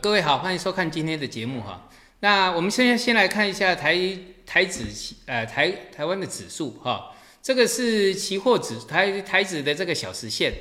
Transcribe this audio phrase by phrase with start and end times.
[0.00, 1.88] 各位好，欢迎收看今天的节目哈。
[2.20, 3.94] 那我们现在先来看一下台
[4.46, 4.86] 台指
[5.26, 7.12] 呃台台湾的指数哈，
[7.42, 10.54] 这个是期货指台台指的这个小时线。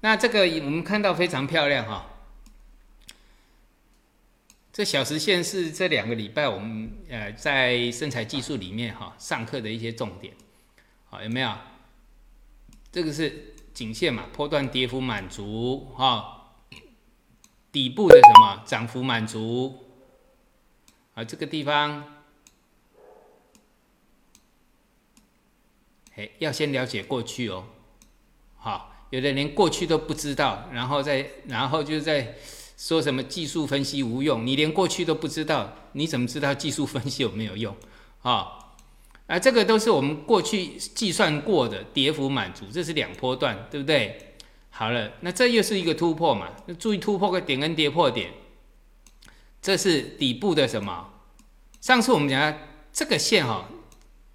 [0.00, 2.06] 那这个我们看到非常漂亮哈。
[4.72, 10.34] 这小时线是这两个礼拜我们呃在身材技术里面哈上课的一些重点，
[11.10, 11.52] 好有没有？
[12.90, 16.33] 这个是颈线嘛，波段跌幅满足哈。
[17.74, 19.80] 底部的什么涨幅满足
[21.14, 21.24] 啊？
[21.24, 22.04] 这个地方，
[26.14, 27.64] 哎，要先了解过去哦。
[28.54, 32.36] 好，有的连过去都不知道，然后再然后就在
[32.78, 34.46] 说什么技术分析无用。
[34.46, 37.76] 你连过去都不知道，你怎么知道技术分析有没有用
[38.22, 38.70] 啊？
[39.26, 44.33] 啊，这个都是我们过去计算过的跌幅满足，这是两波段，对不对？
[44.76, 46.48] 好了，那这又是一个突破嘛？
[46.80, 48.32] 注意突破个点跟跌破点，
[49.62, 51.12] 这是底部的什么？
[51.80, 52.58] 上次我们讲
[52.92, 53.68] 这个线哈，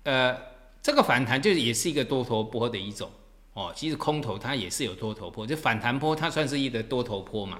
[0.04, 0.38] 呃，
[0.82, 3.12] 这个反弹就也是一个多头波的一种
[3.52, 3.74] 哦。
[3.76, 7.60] 其实空头它也是有多头波，就反弹波它算是一个多头波嘛，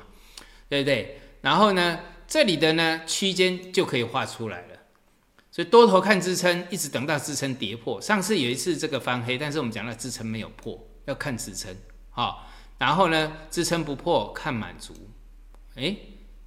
[0.70, 1.20] 对不对？
[1.42, 2.00] 然后呢，
[2.30, 4.80] 这里的呢区间就可以画出来了。
[5.52, 8.00] 所以多头看支撑，一直等到支撑跌破。
[8.00, 11.76] 上次有一次这个翻黑，但是我们讲了支撑没有破，要看支撑，
[12.12, 12.46] 好。
[12.80, 14.96] 然后呢，支撑不破看满足，
[15.76, 15.96] 哎，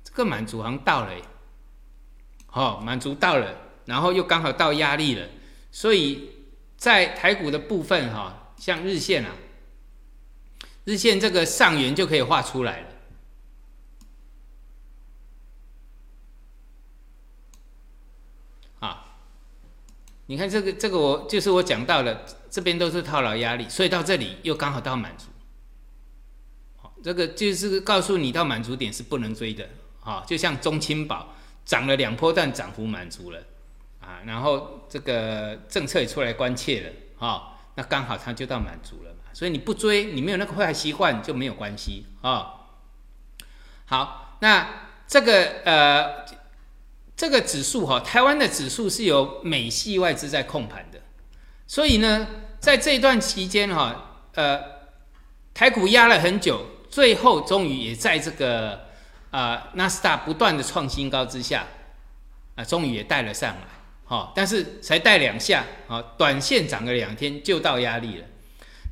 [0.02, 1.12] 这个满足好像到了，
[2.46, 5.28] 好，满足到了，然后又刚好到压力了，
[5.70, 6.30] 所以
[6.78, 9.30] 在台股的部分哈，像日线啊，
[10.84, 12.88] 日线这个上缘就可以画出来了，
[18.80, 19.18] 啊，
[20.24, 25.26] 你看这个这个我就是我讲到了，这边都是套牢压力，所以到这里又刚好到满足。
[27.02, 29.68] 这个就是告诉你，到满足点是不能追的，
[30.00, 33.40] 哈，就像中青宝涨了两波段，涨幅满足了，
[34.00, 42.54] 啊，然后这个政策也出来关切了，哈，那刚好它就到满足了，所以你不追，你没有那个坏习惯就没有关系，啊，
[43.86, 46.24] 好，那这个呃，
[47.16, 51.00] 这个指数哈，台湾的指数是由美系外资在控盘的，
[51.66, 52.28] 所以呢，
[52.60, 54.60] 在这一段期间哈，呃，
[55.52, 56.64] 台股压了很久。
[56.92, 58.88] 最后终于也在这个
[59.30, 61.66] 啊纳斯达不断的创新高之下
[62.54, 63.66] 啊，终于也带了上来，
[64.04, 68.26] 好，但是才带两下，啊，短线涨了两天就到压力了。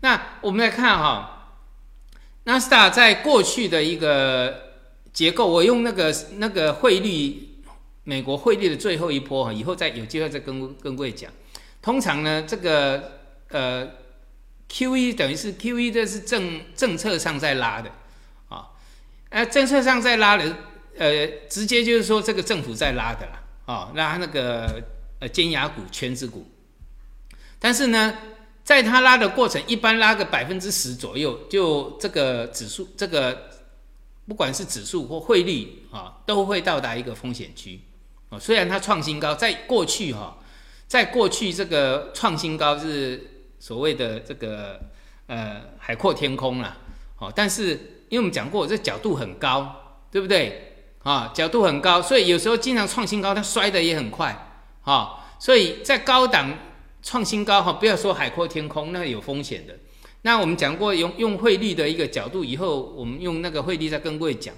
[0.00, 1.58] 那我们来看哈，
[2.44, 4.78] 纳斯达在过去的一个
[5.12, 7.60] 结构，我用那个那个汇率，
[8.04, 11.30] 美国汇率的最后一波哈，以后再有机会再跟跟各位讲。
[11.82, 13.12] 通常呢，这个
[13.50, 13.99] 呃。
[14.72, 17.90] Q E 等于是 Q E，这是政政策上在拉的，
[18.48, 18.68] 啊，
[19.28, 20.56] 呃，政策上在拉的，
[20.96, 24.80] 呃，直接就是说这个政府在拉的啦，啊，拉那个
[25.18, 26.46] 呃尖牙股、全子股，
[27.58, 28.16] 但是呢，
[28.62, 33.50] 在它拉的过程，一般拉个百分之十左右，就这个指数，这个
[34.28, 37.80] 不管是指数或汇率啊，都会到达一个风险区，
[38.28, 40.38] 啊，虽然它创新高，在过去哈，
[40.86, 43.29] 在过去这个创新高是。
[43.60, 44.80] 所谓的这个
[45.28, 46.76] 呃海阔天空啦，
[47.18, 47.68] 哦，但是
[48.08, 51.30] 因为我们讲过这角度很高，对不对啊？
[51.32, 55.18] 角度很高，所以有时候经常创新高，它摔的也很快，哈。
[55.38, 56.58] 所以在高档
[57.02, 59.78] 创新高哈，不要说海阔天空，那有风险的。
[60.22, 64.54] 那我们讲过用用汇率的一个角度，以后我们用那个汇率再跟各位讲，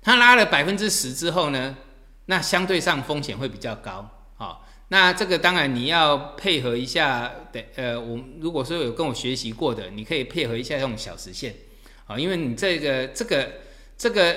[0.00, 1.76] 它拉了百分之十之后呢，
[2.26, 4.08] 那相对上风险会比较高，
[4.92, 11.54] 那这个当然你要配合一下，对，呃，我如果说有跟我学习过的，你可以配合一下这种小时线，
[12.08, 13.52] 啊，因为你这个这个
[13.96, 14.36] 这个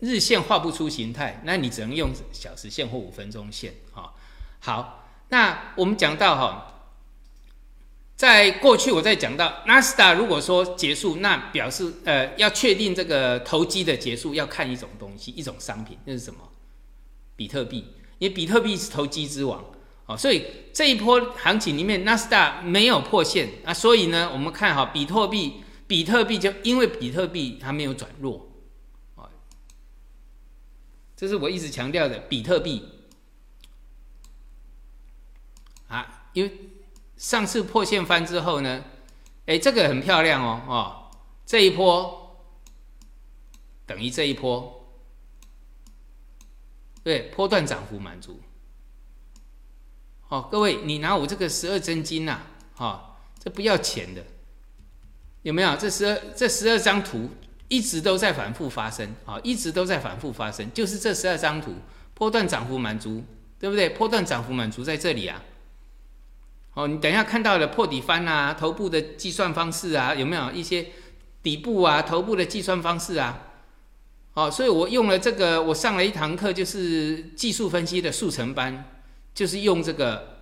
[0.00, 4.12] 日线画不出形态，那你只能用小时线或五分钟线，啊。
[4.60, 6.90] 好，那我们讲到哈，
[8.14, 16.40] 在过去我在讲到纳斯达如果说结束，那表示呃要确定这个投机的结束，要看一种东西，一种商品，那是什么？
[17.36, 19.64] 比特币，因为比特币是投机之王。
[20.08, 28.48] 哦，所以这一波行情里面，纳斯达没有破线啊，所以呢，我们看哈，比特币，比特币就因为比特币它没有转弱，
[29.16, 29.28] 啊，
[31.14, 32.88] 这是我一直强调的，比特币
[35.88, 36.58] 啊，因为
[37.18, 38.82] 上次破线翻之后呢，
[39.44, 41.10] 哎，这个很漂亮哦，哦，
[41.44, 42.48] 这一波
[43.84, 44.88] 等于这一波，
[47.02, 48.40] 对，波段涨幅满足。
[50.28, 52.40] 哦，各位，你拿我这个十二真金呐，
[52.74, 54.22] 哈，这不要钱的，
[55.42, 55.74] 有没有？
[55.76, 57.30] 这十二这十二张图
[57.68, 61.74] 一直都在反复发生啊，一直都在反复发生，就是这十二张图，
[62.12, 63.24] 波段涨幅满足，
[63.58, 63.88] 对不对？
[63.88, 65.42] 波段涨幅满足在这里啊。
[66.74, 70.86] 哦，你等一下看到了破底翻啊，头部的计算方式啊，有没有一些
[71.42, 73.46] 底部啊、头部的计算方式啊？
[74.34, 78.97] 哦，所以我用了这个，我上了一堂课，就是技术分析的速成班，
[79.38, 80.40] 就是用这个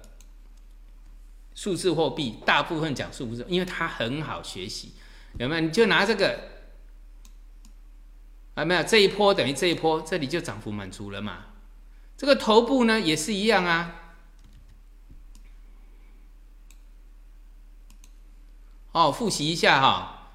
[1.54, 4.94] 数字货币，大部分讲数字，因为它很好学习，
[5.38, 5.60] 有没有？
[5.60, 6.40] 你就拿这个，
[8.54, 11.44] 啊，没有这一波等于这一波，这里就涨幅满足了嘛。
[12.16, 14.14] 这个头部呢也是一样啊。
[18.92, 20.30] 哦，复习一下哈，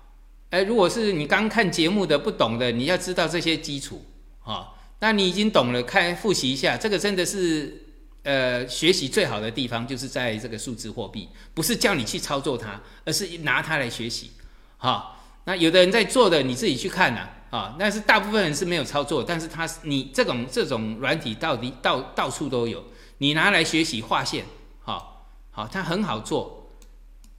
[0.52, 4.06] 哎，如果是你刚看节目的不懂的，你要知道这些基础
[4.44, 4.76] 啊。
[5.00, 7.91] 那你已经懂了，看复习一下，这个真的是
[8.24, 14.32] 呃学习最好的地方，就是在这个数字货币，不是叫你去操作它，而是拿它来学习。
[14.78, 17.76] 好，那有的人在做的，你自己去看呐啊。
[17.80, 22.84] 但是大部分人是没有操作，但是他你这种这种软体到底到到处都有，
[23.20, 24.46] 你拿来学习划线，
[24.82, 26.60] 好好，它很好做。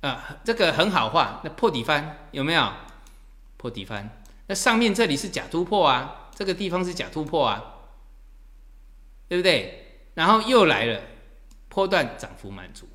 [0.00, 1.40] 啊，这个很好画。
[1.44, 2.73] 那破底翻有没有？
[3.56, 7.62] 破底翻，那上面这里是假突破啊，这个地方是假突破啊，
[9.28, 9.81] 对不对？
[10.14, 11.00] 然后又来了，
[11.69, 12.88] 波段涨幅满足。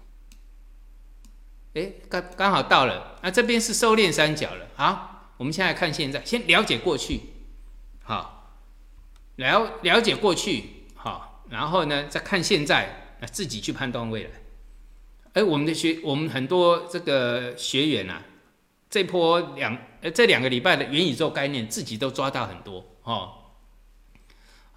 [1.74, 4.68] 哎，刚刚好到了，那这边是收敛三角了。
[4.76, 7.22] 好，我们现在看现在，先了解过去，
[8.04, 8.60] 好，
[9.36, 14.32] 了了解过去，好，然后呢再看现在，那自己去判断未来。
[15.34, 18.24] 哎，我们的学，我们很多这个学员啊，
[18.90, 23.47] 这波两呃这两个礼拜的元宇宙概念，自己都抓到很多哦。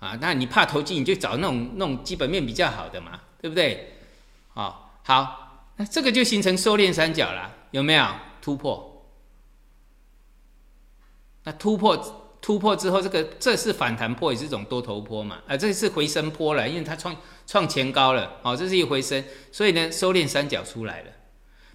[0.00, 3.94] 啊，那你怕投机，你就找那种那种基本面比较好的嘛，对不对？
[4.54, 4.74] 哦，
[5.04, 8.04] 好，那这个就形成收敛三角了，有没有
[8.42, 9.06] 突破？
[11.44, 12.16] 那突破。
[12.42, 15.40] 突破之后，这个这是反弹破，也是一种多头坡嘛？
[15.46, 17.14] 啊，这是回升坡了，因为它创
[17.46, 21.10] 创前高了，哦，这是一回升，所以呢，收敛三角出来了。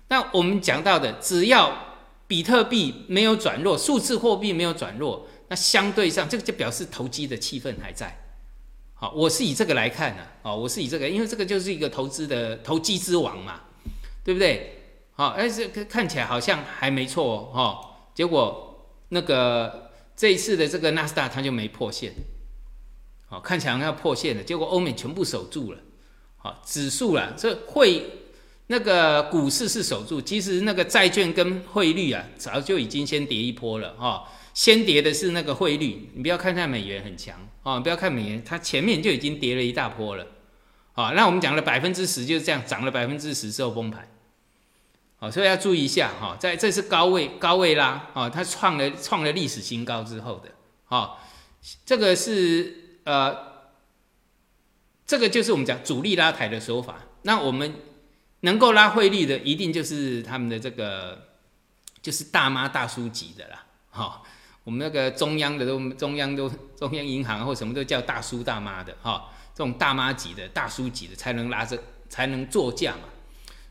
[0.08, 1.72] 那我们讲到的，只要
[2.26, 8.18] 比特币没有转弱，数字货币没有转弱，那相对上这个就表示投机的气氛还在。
[8.94, 13.62] 好，我是以这个来看的，哦，我是以这个，因为这个就是一个投资的投机之王嘛，
[14.24, 14.82] 对不对？
[15.14, 19.84] 好，哎，这看起来好像还没错哦，结果那个。
[20.18, 22.14] 这一次的这个纳斯达它就没破线，
[23.28, 25.80] 好，看起来要破线了，结果欧美全部守住了，
[26.38, 28.02] 好，指数啊，这汇
[28.68, 40.26] 那个股市是守住，其实那个债券跟汇率啊，早就已经先跌一波了哈，先跌的是那个汇率，你不要看它美元很强啊，不要看美元，它前面就已经跌了一大波了，
[40.94, 44.10] 好，那我们讲了百分之十就是这样，涨了百分之十之后崩盘。
[45.18, 50.50] 好，所以要注意一下哈，在这是高位高位拉啊，它创了创了历史新高之后的，
[50.88, 51.18] 啊，
[51.86, 53.38] 这个是呃，
[55.06, 57.00] 这个就是我们讲主力拉抬的手法。
[57.24, 57.76] 那我们
[58.42, 61.28] 能够拉汇率的，一定就是他们的这个
[62.02, 64.22] 就是大妈大叔级的啦，哈，
[64.66, 71.80] 我们那个中央的都中央都中央银行或什么都叫大叔大妈的哈，这种大妈级的大叔级的才能拉着
[72.10, 73.04] 才能作价嘛。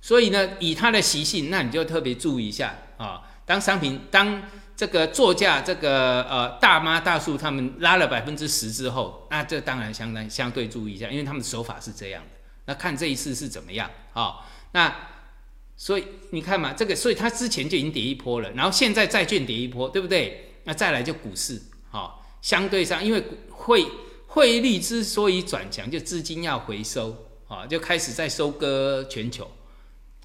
[0.00, 3.22] 所以呢，以它的习性，那你就特别注意一下啊。
[3.44, 4.42] 当商品当
[4.76, 12.28] 这个作价这个呃大妈大叔他们拉了百分之十之后，那这当然相当相对注意一下，因为他们的手法是这样的。
[12.66, 14.36] 那看这一次是怎么样啊？
[14.70, 14.94] 那
[15.76, 20.53] 所以你看嘛，这个所以它之前就已经跌一波了，然后现在债券跌一波，对不对？
[20.64, 23.86] 那再来就股市，好，相对上因为汇
[24.26, 29.50] 汇率之所以转强，就资金要回收啊，就开始在收割全球。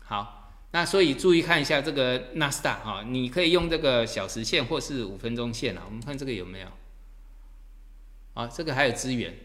[0.03, 5.83] 好，那所以注意看一下这个纳斯达哈，你可以用这个小时线或是五分钟线啊。
[5.85, 6.67] 我们看这个有没有？
[8.33, 9.37] 啊，这个还有资源，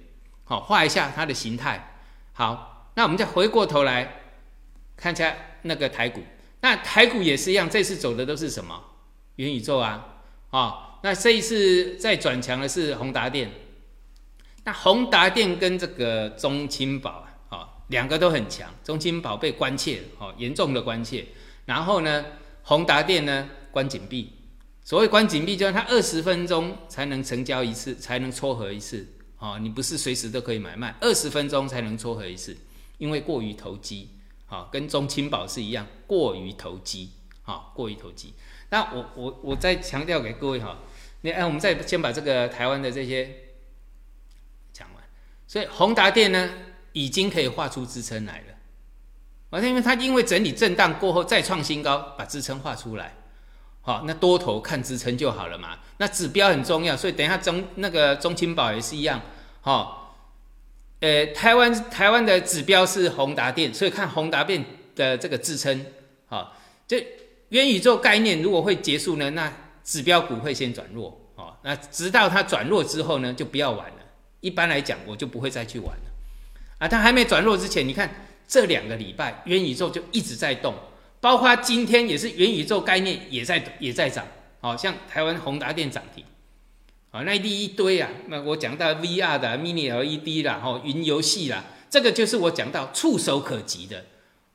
[0.44, 1.98] 好，画一下它的形态。
[2.32, 4.22] 好，那我们再回过头来
[4.96, 6.22] 看一下那个台股。
[6.60, 8.82] 那台股也是一样，这次走的都是什么？
[9.36, 13.50] 元宇宙啊，啊，那这一次在转强的是宏达电。
[14.64, 17.68] 那宏达电跟这个中青宝啊。
[17.88, 21.26] 两个都很强，中青宝被关切，哦，严重的关切。
[21.66, 22.24] 然后呢，
[22.62, 24.32] 宏达电呢关紧闭。
[24.82, 29.06] 所谓关紧闭，就是它二十分钟才能成交一次，才能撮合一次。
[29.36, 32.56] 哦，你不是随时都可以买卖，二十分钟才能撮合一次，
[32.96, 34.08] 因为过于投机。
[34.46, 37.10] 好，跟中青宝是一样，过于投机。
[37.42, 38.32] 好，过于投机。
[38.70, 40.78] 那我我我再强调给各位哈，
[41.24, 43.28] 你哎，我们再先把这个台湾的这些
[44.74, 45.02] 讲完。
[45.46, 46.50] 所以宏达电呢？
[46.92, 53.16] 已经可以画出支撑来了，啊，因为它因为整理震荡过后再创新高，把支撑画出来，
[53.80, 55.80] 好，那多头看支撑就好了嘛。
[55.96, 59.20] 那指标很重要，所以等一下中那个中青宝也是一样，
[59.60, 60.16] 好，
[61.00, 64.64] 呃，台湾台湾的指标是宏达电，所以看宏达电
[64.94, 65.84] 的这个支撑，
[66.26, 67.04] 好，这
[67.48, 69.52] 元宇宙概念如果会结束呢，那
[69.84, 73.96] 指标股会先转弱，哦，那直到它转弱之后呢，就不要玩了。
[74.40, 76.02] 一般来讲，我就不会再去玩了。
[76.78, 80.74] 啊，它还没转弱之前，你看这两个礼拜元宇宙就一直在动。
[81.20, 84.26] 包括今天也是元宇宙概念也在也在涨，
[84.60, 86.22] 好像台湾宏达电涨停，
[87.10, 94.04] 啊，那一堆啊，那我讲到 VR 的 Mini LED 啦，吼，云游戏啦，这个就是我讲到触手可及的，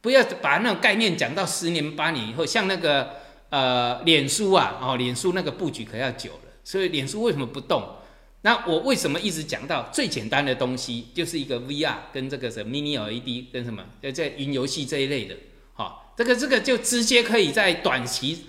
[0.01, 3.15] 不要把那种概念讲到十年八年以后，像那个
[3.49, 7.95] 呃脸书啊，哦，脸书那个布局可要久了，所以脸书为什么不动？
[8.41, 15.35] 那我为什么一直讲到最简单的东西，就是一个 VR 跟这个什么 Mini LED 跟什么在在云游戏这一类的，
[15.73, 16.13] 好。
[16.15, 18.45] 这个这个就直接可以在短期、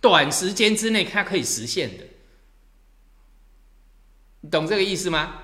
[0.00, 2.04] 短时间之内，它可以实现的，
[4.40, 5.42] 你懂这个意思吗？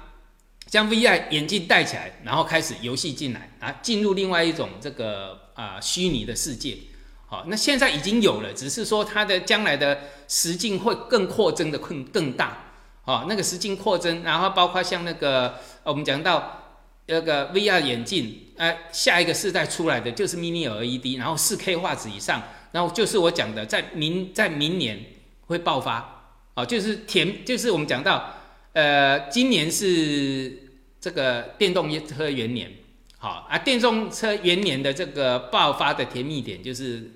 [0.65, 6.79] 将 VR 眼镜戴起来，然后开始游戏进来啊，进入另外一种这个啊虚拟的世界。
[7.27, 12.73] 好，那现在已经有了，只是说它的将来的实境会更扩增的更更大。
[13.03, 16.63] 好，那个实境扩增，然后包括像那个我们讲到。
[17.09, 22.43] 那个 VR 眼镜，呃，下一个世代出来的就是 Mini LED，然后 4K 画质以上，
[22.73, 24.99] 然后就是我讲的，在明在明年
[25.43, 28.35] 会爆发，哦，就是甜，就是我们讲到，
[28.73, 30.65] 呃，今年是
[31.01, 32.73] 这个电动车元年，
[33.19, 37.09] 好啊，电动车元年的这个爆发的甜蜜点就是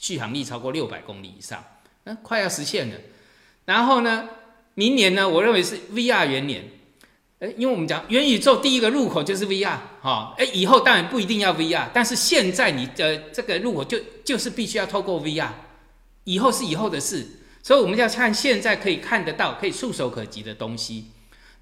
[0.00, 1.62] 续航力超过六百公里以上，
[2.04, 2.96] 嗯，快要实现了，
[3.66, 4.28] 然后呢，
[4.74, 6.70] 明年呢，我认为是 VR 元年。
[7.40, 15.48] 哎，因为我们讲元宇宙第一个入口就是 VR，哈，哎，以后当然不一定要 VR，但是现在你的这个入口就就是必须要透过 VR，
[16.24, 17.26] 以后是以后的事，
[17.62, 21.06] 所以我们要看现在可以看得到、可以触手可及的东西。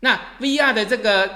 [0.00, 1.30] 那 VR 的这个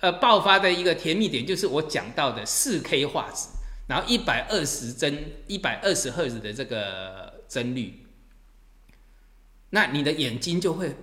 [0.00, 3.46] 呃爆发的一个甜蜜点，就是我讲到的四 K 画质，
[3.86, 8.06] 然后一百二十帧、一百二十赫兹的这个帧率，
[9.70, 10.94] 那你的眼睛就会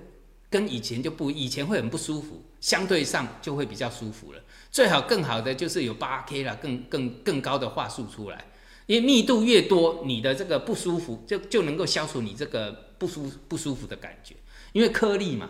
[0.50, 2.46] 跟以前就不，以前会很不舒服。
[2.62, 4.40] 相对上就会比较舒服了。
[4.72, 8.46] 最好更好的就是有八 K 了，更更更高的画素出来。
[8.86, 14.36] 因为密度越多，你的这个不舒服就就能够消除你这个不舒不舒服的感觉。
[14.74, 15.50] 因为颗粒嘛，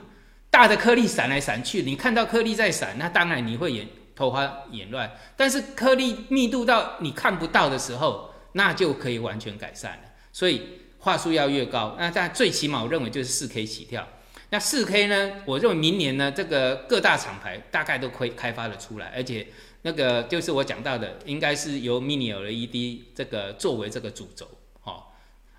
[0.49, 3.87] 大的颗粒闪来闪去，你看到颗粒在闪，那当然你会眼
[4.21, 5.11] 头花眼乱。
[5.35, 10.03] 但是颗粒密度到你看不到的时候，那就可以完全改善了。
[10.31, 10.61] 所以
[10.99, 14.07] 画素要越高，那但最起码我认为就是四 K 起跳。
[14.51, 15.31] 那四 K 呢？
[15.45, 19.47] 我认为明年呢，这个各大厂牌大概都可以开发的出来，而且
[19.81, 24.45] 那个就是我讲到的，应该是由 Mini LED 这个作为这个主轴，
[24.83, 25.03] 哦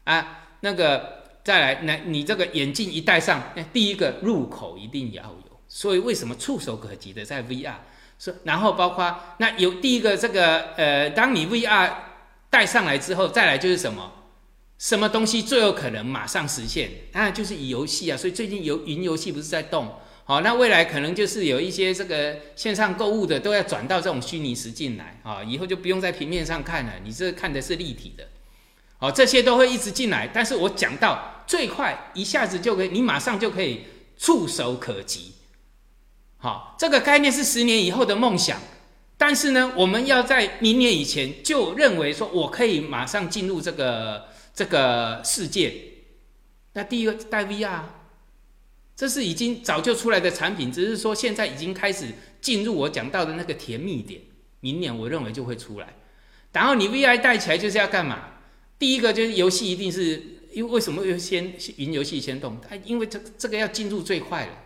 [0.04, 7.74] 啊，那个再来，那你这个眼镜一戴上，那第一个入口一定要有，所以为什么触手可及的在 VR？
[8.24, 11.90] 是然后包括那有第一个这个呃，当你 VR
[12.48, 14.12] 戴上来之后，再来就是什么？
[14.78, 16.88] 什么东西最有可能马上实现？
[17.10, 28.28] 当然就是以游戏啊，所以最近游云游戏不是在动，好，那未来可能就是有一些这个线上购物的都要转到这种虚拟实境来啊，以后就不用在平面上看了，你这看的是立体的，
[28.98, 30.30] 好，这些都会一直进来。
[30.32, 33.84] 但是我讲到最快一下子就可以，你马上就可以
[34.16, 35.32] 触手可及，
[36.42, 38.60] 好，这个概念是十年以后的梦想，
[39.16, 44.28] 但是呢，我们要在明年以前就认为说我可以马上进入这个。
[44.54, 45.72] 这个世界，
[46.74, 47.84] 那第一个带 VR，
[48.94, 52.08] 这是已经早就出来的产品，只是说现在已经开始
[52.42, 54.20] 进入我讲到的那个甜蜜点。
[54.60, 55.94] 明年我认为就会出来。
[56.52, 58.28] 然后你 VR 带起来就是要干嘛？
[58.78, 60.22] 第一个就是游戏一定是
[60.52, 62.60] 因为为什么要先云游戏先动？
[62.60, 64.61] 它因为这这个要进入最快了，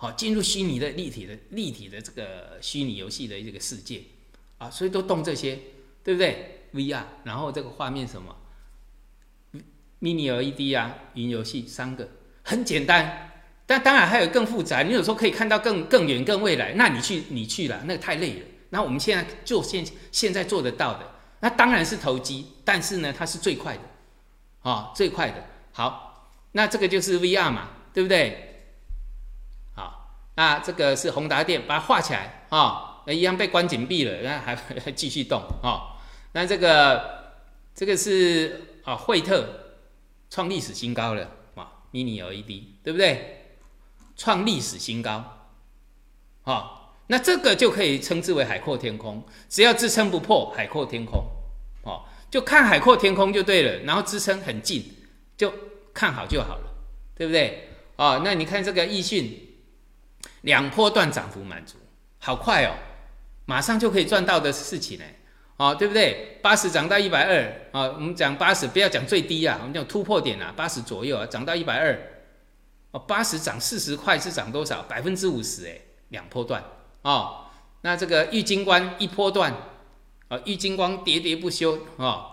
[0.00, 4.00] 好进入虚拟的立体的立体的这个虚拟游戏的这个世界
[4.56, 5.58] 啊，所以都动这些，
[6.02, 8.34] 对不对？VR，然后这个画面什么
[10.00, 12.08] ？mini LED 啊，云游戏三个
[12.44, 13.30] 很简单，
[13.66, 14.82] 但当然还有更复杂。
[14.82, 18.46] 你有时候可以看到更更远、更未来，那你去你去了，那个太累了。
[18.70, 23.82] 那我们现在就现现在做得到的，那当然是投机，但是呢，它是最快的，
[24.62, 25.44] 啊，最快的。
[25.72, 28.46] 好，那这个就是 VR 嘛，对不对？
[30.40, 36.00] 啊，这个是宏达电，把它画起来啊，一样被关紧闭了，那还还 继续动啊。
[36.32, 37.34] 那这个
[37.74, 39.46] 这个是啊，惠特。
[40.32, 43.56] 创历史新高了，哇！Mini LED，对不对？
[44.16, 45.24] 创历史新高，
[46.44, 49.26] 啊，那这个就可以称之为海阔天空。
[49.48, 51.24] 只要支撑不破，海阔天空，
[51.82, 53.78] 哦，就看海阔天空就对了。
[53.80, 54.84] 然后支撑很近，
[55.36, 55.52] 就
[55.92, 56.72] 看好就好了，
[57.16, 57.68] 对不对？
[57.96, 59.49] 哦，那你看这个易迅
[60.42, 61.76] 两波段涨幅满足，
[62.18, 62.74] 好快哦，
[63.44, 65.04] 马上就可以赚到的事情呢，
[65.56, 66.38] 哦，对不对？
[66.42, 71.98] 八十涨到一百二，啊，我们讲八十，不要讲最低啊，我们讲突破点啊，八十左右啊，涨到一百二，
[72.92, 74.82] 哦，八十涨四十块是涨多少？
[74.84, 75.78] 百分之五十哎，
[76.08, 76.64] 两波段
[77.02, 77.46] 哦，
[77.82, 79.54] 那这个玉金光一波段，
[80.28, 82.26] 啊，玉金光喋喋不休啊，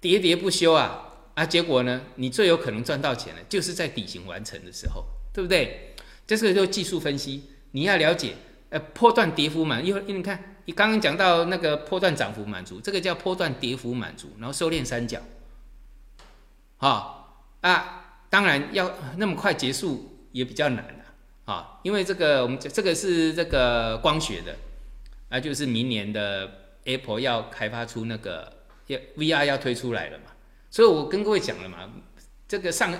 [0.00, 1.06] 喋喋不休啊。
[1.34, 2.02] 啊，结果呢？
[2.16, 5.89] 你最有可能赚到钱的，就是在底型完成的时候，对不对？
[6.30, 8.36] 这是就技术分析，你要了解，
[8.68, 15.20] 呃，波段跌幅满，因为因为你看，你刚刚讲到那个波段涨幅满足，这个叫波段跌幅满足，然后收敛三角，
[16.76, 24.54] 好啊，当然要那么快结束也比较难了，啊，因为这个我们这个是这个光学的，
[25.30, 26.48] 啊，就是明年的
[26.84, 28.52] Apple 要开发出那个
[28.86, 30.26] 要 VR 要推出来了嘛。
[30.70, 31.90] 所以我跟各位讲了嘛，
[32.46, 32.94] 这个上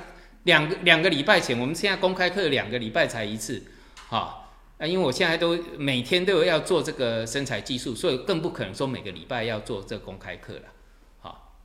[0.45, 3.63] 两个两个礼拜前，我们现在公开课两个礼拜才一次，
[4.09, 4.47] 哈
[4.79, 10.63] 啊，因为我现在都每天都有要做这个身材技术，所以更不可能说每个礼拜要做这公开课了，
[11.21, 11.57] 好，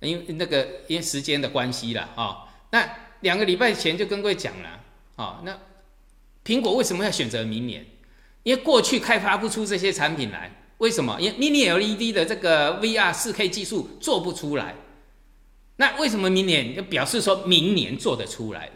[0.00, 2.86] 因为那个因为时间的关系了，啊，那
[3.20, 4.80] 两个礼拜前就跟各位讲了，
[5.16, 5.58] 啊，那
[6.44, 7.86] 苹果为什么要选择明年？
[8.42, 11.18] 因为过去开发不出这些产品来，为什么？
[11.20, 14.74] 因为 Mini LED 的这个 VR 四 K 技术做不出来。
[15.80, 18.72] 那为什么明年就表示说明年做得出来了？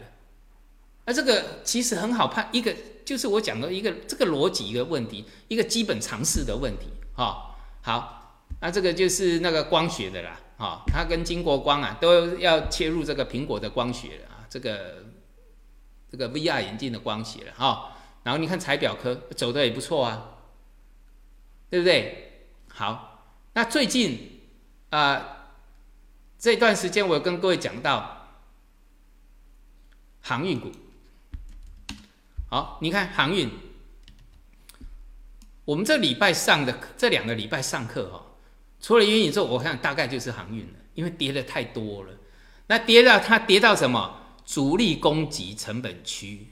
[1.05, 6.87] 那这个其实很好判，一个就是我讲的一个这个逻辑一个问题，一个基本常识的问题。
[7.13, 15.05] 哈，好，那这个就是那个光学的啦，哈，它跟金国光啊都要切入这个苹果的光学啊，这个
[16.09, 17.91] 这个 VR 眼镜的光学了哈。
[18.23, 20.37] 然后你看彩表科走的也不错啊，
[21.69, 22.47] 对不对？
[22.67, 24.41] 好，那最近
[24.89, 25.33] 啊。
[26.37, 28.27] 这段时间我有跟各位讲到
[30.21, 30.71] 航运股，
[32.49, 33.49] 好，你看航运，
[35.65, 38.25] 我们这礼拜上的这两个礼拜上课哈，
[38.79, 42.13] 除了元宇宙，我看大概就是航运了，因为跌的太多了。
[42.67, 44.21] 那跌到它跌到什么？
[44.45, 46.45] 主力攻击成本区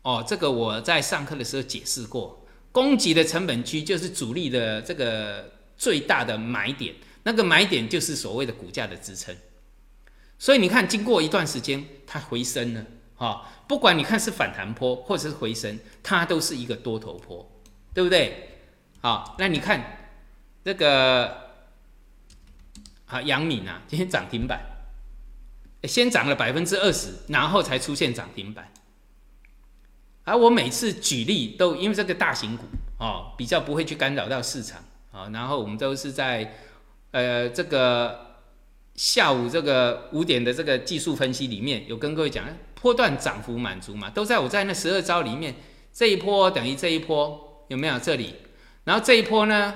[0.00, 6.94] 哦，这个我在上课的时候解释过，攻击的成本区就是主力的这个最大的买点。
[7.26, 9.36] 那个买点就是所谓的股价的支撑，
[10.38, 12.86] 所以你看，经过一段时间，它回升了，
[13.16, 17.50] 哈，不管你看是反弹坡或者是回升，它都是一个多头坡，
[17.92, 18.60] 对不对？
[19.00, 20.12] 好，那你看
[20.64, 21.50] 这个，
[23.06, 24.60] 好，阳明啊，今天涨停板，
[25.82, 28.72] 先涨了百分之二十，然后才出现涨停板。
[30.22, 32.66] 而我每次举例都因为这个大型股
[33.00, 36.56] 哦，比较不会去干扰到市场啊，然后我们都是在。
[37.12, 38.42] 呃，这个
[38.94, 45.54] 下午这个五点的这个技术分析里面有跟各位讲，波段涨幅满足嘛，都在我在那十二招里面，
[45.92, 48.34] 这一波等于这一波有没有这里？
[48.84, 49.74] 然后这一波呢，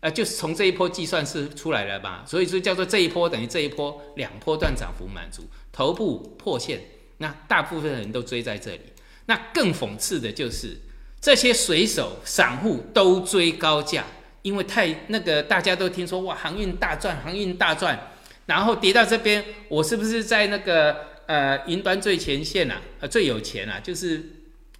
[0.00, 2.24] 呃，就是从这一波计算是出来了吧？
[2.26, 6.80] 所以说叫做这一波等于这一波两波段涨幅满足，头部破线，
[7.18, 8.80] 那大部分人都追在这里。
[9.26, 10.76] 那更讽刺的就是
[11.20, 14.04] 这些水手散户都追高价。
[14.42, 18.12] 因为太那个，大家都听说哇，航运大赚，航运大赚，
[18.46, 22.80] 然后跌到这边，我是不是在那个呃云端最前线啊？
[23.00, 23.78] 呃，最有钱啊？
[23.78, 24.24] 就是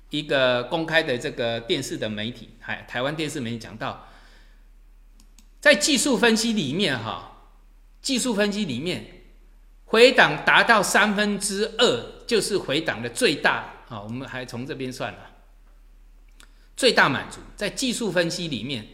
[0.08, 4.08] 一个公开的这个电视的媒体，台台湾电视媒体讲到，
[5.60, 7.50] 在技术分析里面哈，
[8.00, 9.04] 技术分析里面
[9.84, 14.00] 回档达到三分之二，就是回档的最大啊。
[14.00, 15.30] 我们还从这边算了，
[16.74, 18.86] 最大满足在技术分析里面。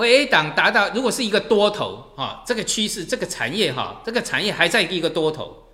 [0.00, 5.64] 回档达到，如果是一个多头哈，这个趋势，这个产业哈，这个产业还在一个多头，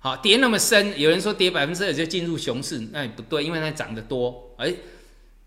[0.00, 4.52] 好跌那么深，有人说跌百分之二就进入熊市，那也不对，因为它涨得多。
[4.58, 4.68] 而，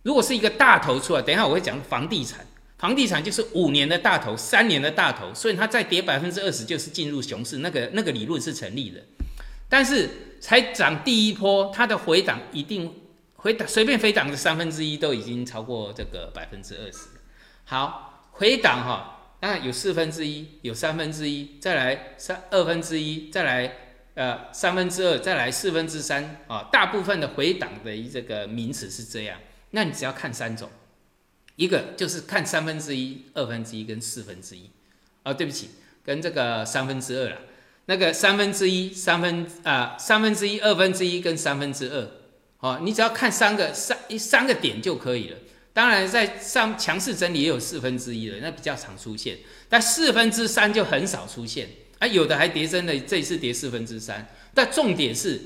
[0.03, 2.47] 如果是一个大头出来，等一下我会讲房地产，
[2.77, 9.01] 房地产就是五年的大头，三年的大头，所以它再跌百分之二十就是进入熊市，那个那个理论是成立的。
[9.67, 12.89] 但是才涨第一波，它的回档一定
[13.35, 16.99] 回档，随便回档的三分之一都已经超过这个百分之二十。
[17.65, 18.05] 好。
[18.39, 23.73] 回档哈，当然有四分之一，有三分之一，再来三二分之一，再来
[24.13, 26.69] 呃三分之二，再来四分之三啊。
[26.71, 29.37] 大部分的回档的这个名词是这样，
[29.71, 30.69] 那你只要看三种，
[31.57, 34.69] 一个就是看三分之一、二分之一跟四分之一
[35.23, 35.33] 啊。
[35.33, 35.71] 对不起，
[36.05, 37.37] 跟这个三分之二了，
[37.87, 42.09] 那个三分之一、三分啊三分之一、二分之一跟三分之二，
[42.59, 45.37] 哦，你只要看三个三一三个点就可以了。
[45.79, 49.37] 当然在上强势整理也有四分之一的，那比较常出现，
[49.69, 55.41] 但四分之三就很少出现，啊，有的还跌真的，这一次跌四分之三，但重点是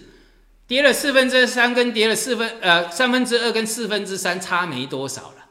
[0.65, 5.45] 跌了四分之三跟跌了四分呃三分之二跟四分之三差没多少了，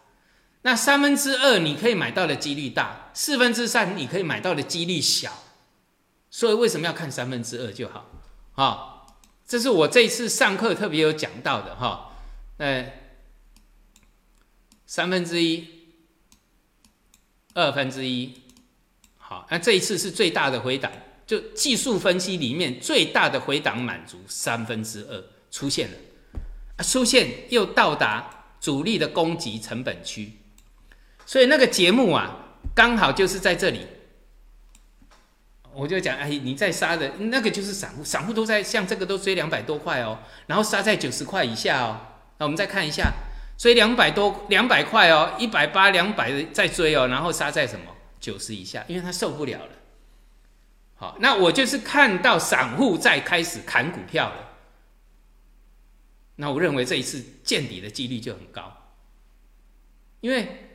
[0.62, 5.44] 那三分之二你可以买到的几率大，四分之三你可以买到的几率小，
[6.28, 8.10] 所以为什么要看三分之二就好？
[8.56, 9.06] 啊，
[9.46, 12.16] 这是我这一次上课特别有讲到的哈，
[12.56, 12.94] 呃。
[14.92, 15.66] 三分之一，
[17.54, 18.42] 二分之一，
[19.16, 20.92] 好，那这一次是最大的回档，
[21.26, 30.32] 就技术分析里面最大的回档满足三分之二出现了，出现又到达主力的攻击成本区，
[31.24, 33.86] 所以那个节目啊，刚好就是在这里，
[35.72, 41.98] 我就讲，哎，你在杀的那个就是散户，散户都在像这个都追两百多块哦，然后杀在九十块以下哦，
[42.36, 43.10] 那我们再看一下。
[43.62, 47.86] 追两百多两百块哦，一百八两百的再追哦，然后杀在什么
[48.18, 49.68] 九十以下，因为他受不了了。
[50.96, 54.48] 好，那我就是看到散户在开始砍股票了。
[56.34, 58.90] 那我认为这一次见底的几率就很高，
[60.18, 60.74] 因为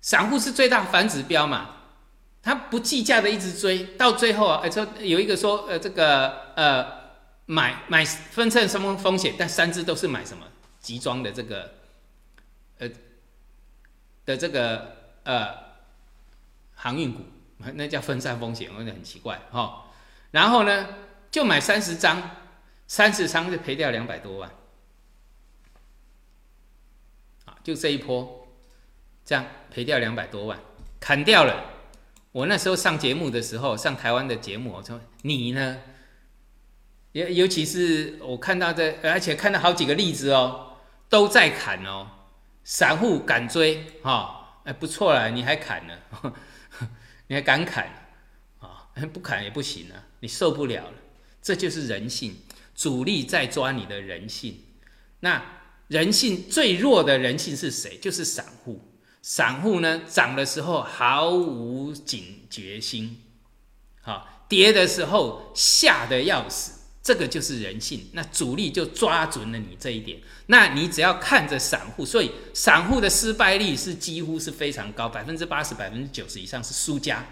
[0.00, 1.78] 散户是最大反指标嘛，
[2.44, 6.86] 他不计价的一直追，到最后啊，哎，说有一个说呃这个呃
[7.46, 10.46] 买买分散什么风险，但三只都是买什么？
[10.86, 11.74] 集装的这个，
[12.78, 12.88] 呃，
[14.24, 15.52] 的这个呃
[16.76, 17.24] 航运股，
[17.74, 19.86] 那叫分散风险，我觉得很奇怪哈。
[20.30, 20.86] 然后呢，
[21.28, 22.30] 就买三十张，
[22.86, 24.48] 三十张就赔掉两百多万，
[27.46, 28.46] 啊，就这一波，
[29.24, 30.56] 这样赔掉两百多万，
[31.00, 31.72] 砍掉了。
[32.30, 35.82] 我那时候上节目的时候，上台湾的节目，我说你呢，
[37.10, 40.65] 尤尤其是我看到这，而且看到好几个例子哦。
[41.16, 42.06] 都在砍哦，
[42.62, 45.94] 散户敢追哈，哎不错了，你还砍呢，
[47.28, 47.86] 你还敢砍
[48.58, 48.84] 啊？
[49.14, 50.92] 不砍也不行啊，你受不了了，
[51.40, 52.36] 这就是人性，
[52.74, 54.62] 主力在抓你的人性。
[55.20, 55.42] 那
[55.88, 57.96] 人性最弱的人性是谁？
[57.96, 58.92] 就是散户。
[59.22, 63.22] 散户呢，涨的时候毫无警觉心，
[64.02, 66.75] 好，跌的时候吓得要死。
[67.06, 77.24] 这个就是人性，那主力就抓准了你这一点，那你只要看着散户，所以散户的失败率是几乎是非常高，百分之八十、百分之九十以上是输家。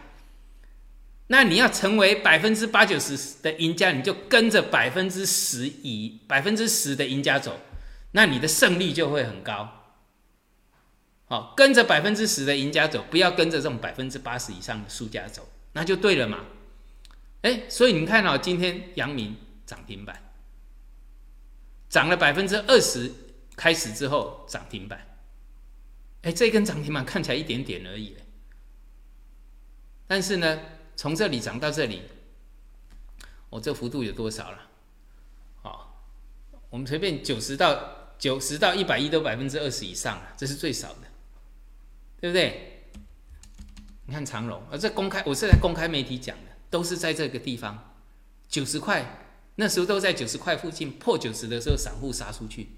[1.26, 7.58] 那你要成为百分之八九十的赢家，你就跟着百分之十以百分之十的赢家走，
[8.12, 9.68] 那你的胜率就会很高。
[11.24, 16.44] 好，跟着百分之十的赢家走，不要跟着这种百分之八十以上的输家走，那就对了嘛。
[17.42, 19.34] 哎，所以你看到今天阳明。
[19.66, 20.22] 涨停板
[21.88, 23.12] 涨了百分之二十，
[23.54, 25.06] 开始之后涨停板，
[26.22, 28.16] 哎，这根涨停板看起来一点点而已，
[30.06, 30.60] 但是呢，
[30.96, 32.02] 从这里涨到这里，
[33.48, 34.70] 我这幅度有多少了？
[35.62, 36.04] 好，
[36.68, 41.02] 我们随便九十到九十到一百一都百分之二十以上了，这是最少的，
[42.20, 42.88] 对不对？
[44.06, 47.94] 你看长龙，而这公开，我是在公开媒体讲的，都是在这个地方
[48.48, 49.20] 九十块。
[49.56, 52.68] 那时候都在九十块附近，破九十的时候，散户杀出去，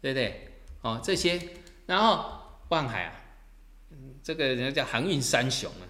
[0.00, 0.48] 对不对？
[0.82, 1.40] 哦，这些，
[1.86, 3.12] 然后万海啊，
[4.22, 5.84] 这个人家叫航运三雄啊。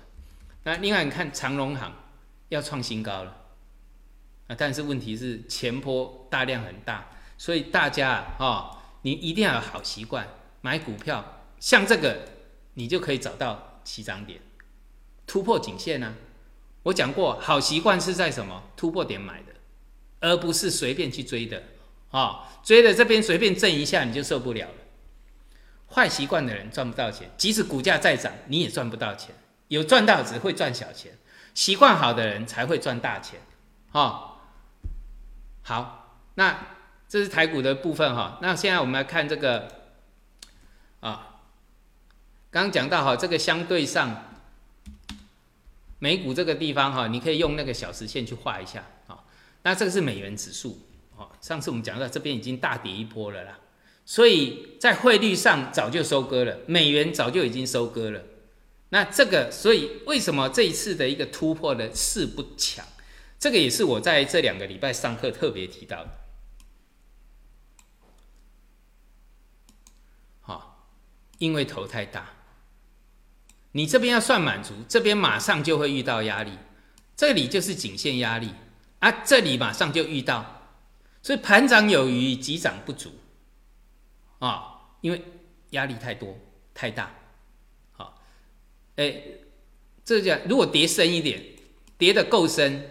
[0.65, 1.93] 那另外你看长隆行
[2.51, 3.37] 要创新高了，
[4.49, 10.29] 啊，但是问题是前坡大量很大，所以大家啊，你一定要有好习惯，
[10.61, 12.29] 买股票像这个，
[12.75, 14.41] 你就可以找到起涨点，
[15.27, 16.15] 突破颈线呢。
[16.83, 19.50] 我讲过，好习惯是在什么突破点买的。
[20.21, 21.63] 而不是随便去追的，
[22.11, 24.75] 啊，追的这边随便震一下你就受不了了。
[25.93, 29.35] 坏习惯的人赚不到钱，即使股价再涨你也赚不到钱。
[29.69, 31.13] 有赚到只会赚小钱，
[31.55, 33.41] 习惯好的人才会赚大钱，
[33.91, 34.27] 哈。
[35.63, 36.67] 好，那
[37.09, 38.39] 这是台股的部分哈。
[38.43, 39.69] 那现在我们来看这个，
[41.01, 41.41] 啊，
[42.51, 44.25] 刚刚讲到哈，这个相对上
[46.01, 48.85] 美股这个地方哈，你可以用那个小时线去画一下。
[49.63, 50.79] 那这个是美元指数，
[51.17, 53.59] 哦，上次我们讲到这边已经大跌一波了啦，
[54.07, 58.23] 所以在汇率上早就收割了，美元早就已经收割了。
[58.89, 62.85] 那这个，所以为什么这一次的一个突破的势不强？
[63.39, 66.11] 这个也是我在这两个礼拜上课特别提到的。
[70.41, 70.89] 好，
[71.39, 72.31] 因为头太大，
[73.73, 76.53] 你这边要算满足，这边马上就会遇到压力，
[77.15, 78.51] 这里就是颈线压力。
[79.01, 80.63] 啊，这里马上就遇到，
[81.23, 83.11] 所以盘涨有余，急涨不足，
[84.39, 85.23] 啊，因为
[85.71, 86.37] 压力太多
[86.75, 87.11] 太大，
[87.93, 88.23] 好，
[88.97, 89.23] 哎，
[90.05, 91.43] 这叫如果跌深一点，
[91.97, 92.91] 跌的够深，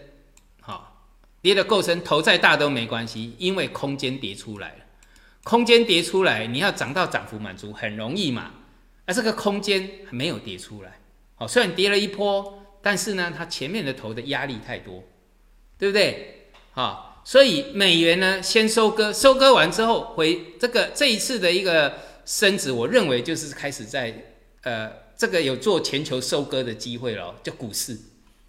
[0.62, 4.86] 好，跌的够深，头再大都没关系，因为空间跌出来了，
[5.44, 8.52] 空间跌出来，你要涨到涨幅满足很容易嘛，
[9.06, 11.00] 而这个空间还没有跌出来，
[11.36, 15.04] 好，虽然跌了一波，但是呢，它前面的头的压力太多，
[15.80, 16.52] 对不对？
[16.74, 17.08] 好。
[17.26, 21.94] 所以美元呢，先收割，收割完之后回这个这一次的一个
[22.26, 24.32] 升值，我认为就是开始在
[24.64, 27.96] 呃这个有做全球收割的机会了，叫股市，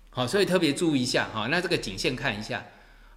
[0.08, 1.48] 好，所以特别注意一下哈。
[1.50, 2.64] 那这个颈线看一下，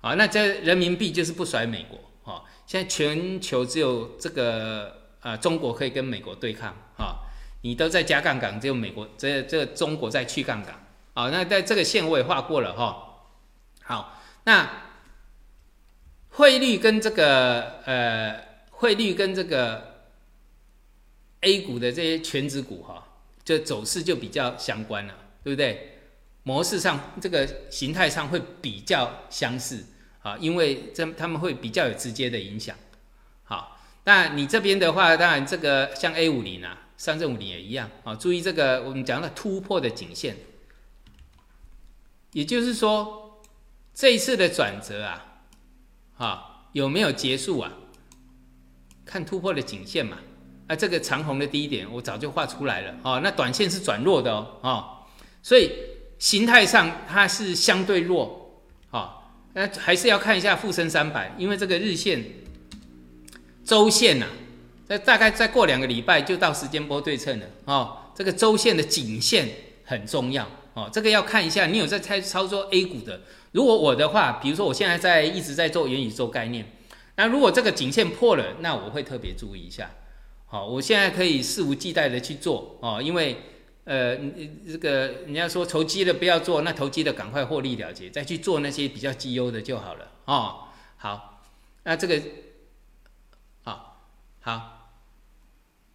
[0.01, 7.19] 啊，那这人民币就是不甩美国，哈，现在全球只有这个呃中国可以跟美国对抗，哈，
[7.61, 10.73] 你都在加杠杆，只有美国这这中国在去杠杆，
[11.13, 13.12] 啊，那在这个线我也画过了哈，
[13.83, 14.69] 好，那。
[16.35, 20.07] 汇率跟这个呃，汇率跟这个
[21.41, 23.07] A 股的这些全指股哈，
[23.45, 25.99] 就走势就比较相关了，对不对？
[26.41, 29.85] 模式上这个形态上会比较相似
[30.23, 32.75] 啊，因为这他们会比较有直接的影响。
[33.43, 40.35] 好，那你这边的话，当然这个像 A 五零啊，上证五零也一样啊，注意这个我们讲的突破的颈线，
[42.31, 43.22] 也就是说
[43.93, 45.25] 这一次的转折啊。
[46.17, 47.73] 啊，有没有结束啊？
[49.03, 50.17] 看突破的颈线嘛，
[50.67, 53.19] 啊，这个长红的低点我早就画出来了哦。
[53.21, 54.85] 那短线是转弱的哦，哦，
[55.41, 55.71] 所以
[56.19, 59.09] 形态上它是相对弱，哦，
[59.53, 62.23] 那还是要看一下沪深三百，因为这个日线、
[63.65, 64.27] 周线呐，
[64.87, 67.97] 在大概再过两个礼拜就到时间波对称了哦。
[68.15, 69.49] 这个周线的颈线
[69.83, 73.21] 很重要哦，这个要看一下，你有在操操作 A 股的。
[73.51, 76.65] 如果我的话，比如说我现在在一直在做元宇宙概念，
[77.15, 79.91] 那如果这个颈线破了，那我会特别注意一下。
[80.47, 83.37] 好，我现在可以肆无忌惮的去做哦，因为
[83.85, 84.15] 呃，
[84.65, 90.65] 这个人家说投机的不要做，那投机的赶快获利了结，再去做那些比较绩优的就好了哦。
[90.95, 91.43] 好，
[91.83, 92.21] 那这个
[93.63, 94.07] 好，
[94.39, 94.89] 好，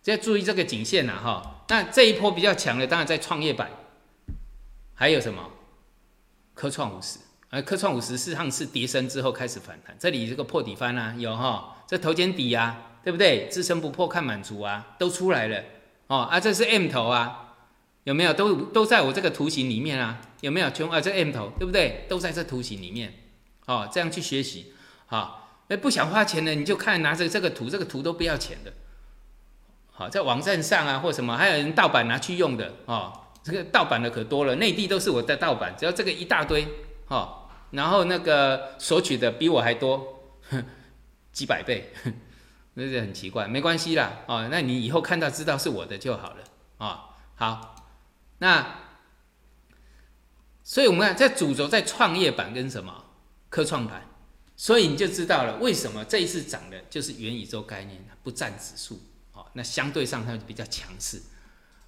[0.04, 1.64] 要注意这个颈线呐哈。
[1.68, 3.70] 那这一波比较强的，当然在创业板，
[4.98, 5.48] 还有什么
[6.54, 7.20] 科创五十。
[7.50, 13.48] 而科创五十四上次跌升之后开始反弹，这里这个破底翻啊，有哈，这头肩底啊，对不对？
[13.48, 15.64] 支撑不破看满足啊，都出来了
[16.08, 17.54] 哦啊，这是 M 头啊，
[18.04, 18.34] 有没有？
[18.34, 20.68] 都都在我这个图形里面啊，有没有？
[20.68, 22.04] 全啊，这 M 头对不对？
[22.06, 23.14] 都在这图形里面
[23.64, 24.74] 哦，这样去学习
[25.06, 28.74] 好，那不想花钱的你就看拿着这个图，这个图都不要钱的，
[29.90, 33.10] 好，在网站上啊或什么，还有人盗版拿去用的哦，
[33.48, 36.68] 这个盗版的可多了，内地都是我的盗版，只要这个一大堆。
[37.08, 40.20] 哦，然后那个索取的比我还多，
[41.32, 41.90] 几百倍，
[42.74, 46.44] 那是很奇怪，没关系啦，哦，那你以后看到知道是我的就好了，
[46.76, 47.86] 啊，好，
[48.40, 48.74] 那，
[50.62, 53.06] 所以我们看在主轴在创业板跟什么
[53.48, 54.06] 科创板，
[54.54, 59.00] 所以你就知道了为什么这一次涨的就是元宇宙概念，不占指数，
[59.32, 61.22] 哦，那相对上它就比较强势，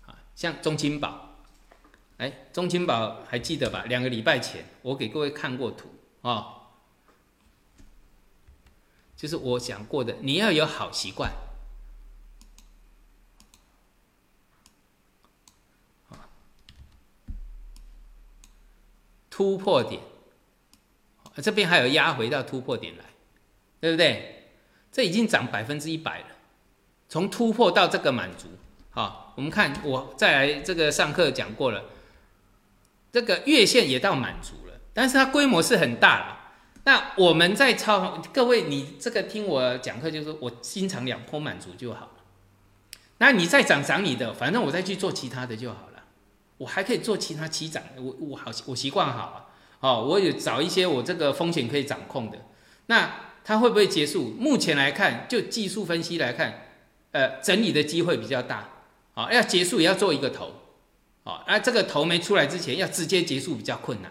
[0.07, 1.30] 啊，像中金宝。
[2.21, 3.87] 哎，中青宝还记得吧？
[3.89, 5.89] 两个礼拜前我给各位看过图
[6.21, 6.69] 啊，
[9.17, 11.33] 就是我讲过的，你要有好习惯
[19.31, 20.03] 突破点，
[21.37, 23.05] 这边还有压回到突破点来，
[23.81, 24.53] 对不对？
[24.93, 26.27] 这已经涨百分之一百了，
[27.09, 28.49] 从突破到这个满足，
[28.91, 31.83] 好，我们看我再来这个上课讲过了。
[33.12, 36.37] 这个月线也到满足了，但是它规模是很大了。
[36.85, 42.12] 那我们在操各位，你这个听我讲课，就是我经常两波满足就好了。
[43.18, 46.03] 那你再涨涨你的，反正我再去做其他的就好了。
[46.57, 49.46] 我还可以做其他期涨，我我好我习惯好啊。
[49.81, 52.38] 哦，我有找一些我这个风险可以掌控的。
[52.87, 54.35] 那它会不会结束？
[54.38, 56.66] 目前来看，就技术分析来看，
[57.12, 58.68] 呃，整理的机会比较大。
[59.12, 60.60] 好，要结束也要做一个头。
[61.47, 64.11] 啊，这个头没出来之前，要直接结束比较困难。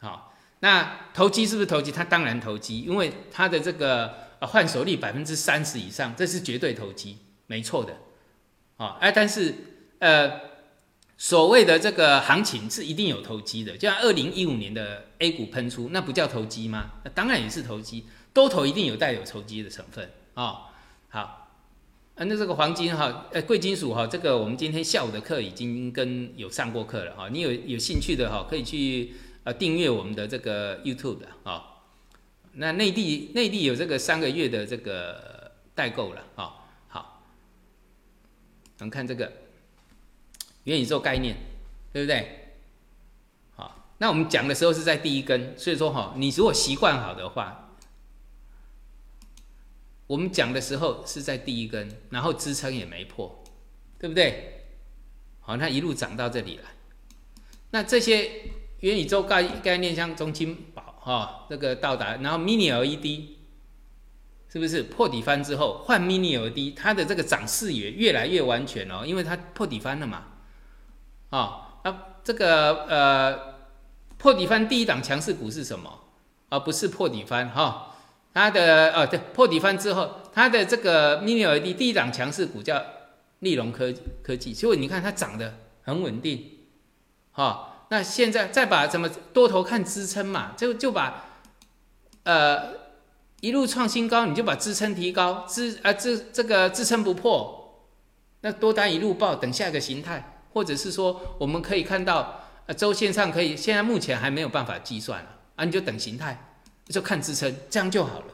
[0.00, 1.90] 好，那投机是不是投机？
[1.90, 7.96] 它当然投机，因为它的这个换手率百分之三十以上，这是绝对投机，没错的。
[8.76, 9.54] 啊，哎，但是
[9.98, 10.40] 呃，
[11.16, 16.92] 所谓的这个行情是一定有投机的，就像二零一五年的 A 股喷出，那不叫投机吗？
[17.04, 20.10] 那当然也是投机，多头一定有带有投机的成分。
[20.34, 20.70] 啊，
[21.08, 21.37] 好。
[22.18, 27.28] 啊，那这个黄金哈，呃，贵金属哈，这个我们今天下午的课已经跟有上过课了哈。
[27.28, 29.12] 你有有兴趣的哈，可以去
[29.44, 31.62] 呃订阅我们的这个 YouTube 的啊。
[32.54, 36.54] 那内地内地有这个三个月的这个代购了啊。
[36.88, 37.22] 好，
[38.80, 39.30] 我们看这个
[40.64, 41.36] 元宇宙概念，
[41.92, 42.56] 对不对？
[43.54, 47.67] 好，那我们讲的时候是在第一根，所以说哈，你如果习惯好的话，
[50.08, 53.44] 我们讲的时候是在第一根，然后支撑也没破，
[53.96, 54.64] 对不对？
[55.38, 56.64] 好，那一路涨到这里来，
[57.70, 58.28] 那这些
[58.80, 63.38] 元宇宙概概念，像中金宝哈，这个到达，然后 Mini LED。
[64.50, 70.24] 是不是破底翻之后换 mini LED，它的这个涨势也越来越完全哦，因为它破底翻了嘛。
[71.28, 73.56] 啊，那这个呃
[74.16, 76.00] 破底翻第一档强势股是什么？
[76.48, 77.94] 啊，不是破底翻哈，
[78.32, 82.82] 它的哦对，破底翻之后，它的这个 mini LED 第一档强势股叫
[83.40, 86.58] 利隆科科技，所以你看它涨得很稳定。
[87.30, 91.24] 好，那现在再把怎么多头看支撑嘛，就就把
[92.24, 92.88] 呃。
[93.40, 97.86] 一路创新高，你就把支撑提高，支啊支这个支撑不破，
[98.40, 106.47] 那多单一路爆，等下一个形态，或者是说我们可以看到，呃周线上可以，现在目前还没有办法计算了啊，你就等形态，
[106.88, 108.26] 就看支撑，这样就好了。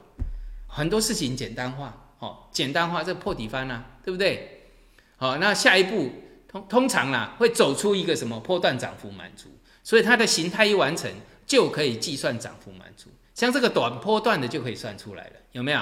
[0.66, 4.70] 很多事情简单化，哦，简单化这破底翻啊，对不对？
[5.16, 6.10] 好，那下一步
[6.48, 9.48] 通通常啦会走出一个什么破段涨幅满足，
[9.82, 11.10] 所以它的形态一完成，
[11.46, 13.10] 就可以计算涨幅满足。
[13.34, 15.80] 像这个短波段的就可以算出来了，有没有？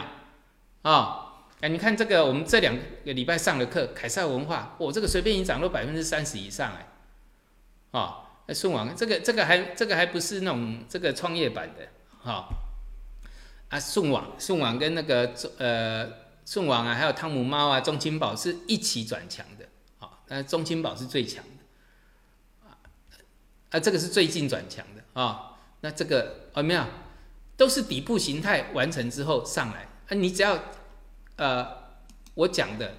[0.83, 6.87] 啊，哎，你看这个，我们这两个礼拜上的课，凯撒文化，我这个随便已涨都百分之三十以上，哎，
[7.99, 11.89] 啊，那顺网这个这个还这个还不是那种这个创业板的，
[12.23, 12.49] 哈，
[13.73, 16.07] 啊，顺网顺网跟那个呃
[16.45, 22.77] 顺网啊，还有汤姆猫啊，中青宝是一起转强的，好，那中青宝是最强的，啊，
[23.71, 26.85] 啊，这个是最近转强的啊，那这个啊没有？
[27.57, 30.59] 都是底部形态完成之后上来，啊，你只要，
[31.37, 31.67] 呃，
[32.35, 32.97] 我讲的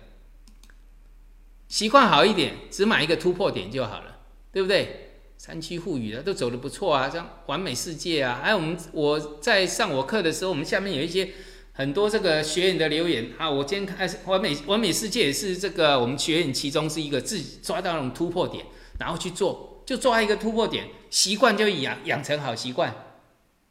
[1.67, 4.17] 习惯好一点，只买一个突破点就好了，
[4.51, 5.02] 对不对？
[5.45, 11.31] 三七互宇的都走的不错啊，像完美世界啊，还有我们我在上我课的时候，我们下面有一些
[11.73, 18.65] 很多这个学员的留言啊，我今天开始完美完美世界也是这个我们学员其中是一个自己抓到那种突破点，
[18.97, 22.95] 然后去做，就抓一个突破点，习惯就养养成好习惯。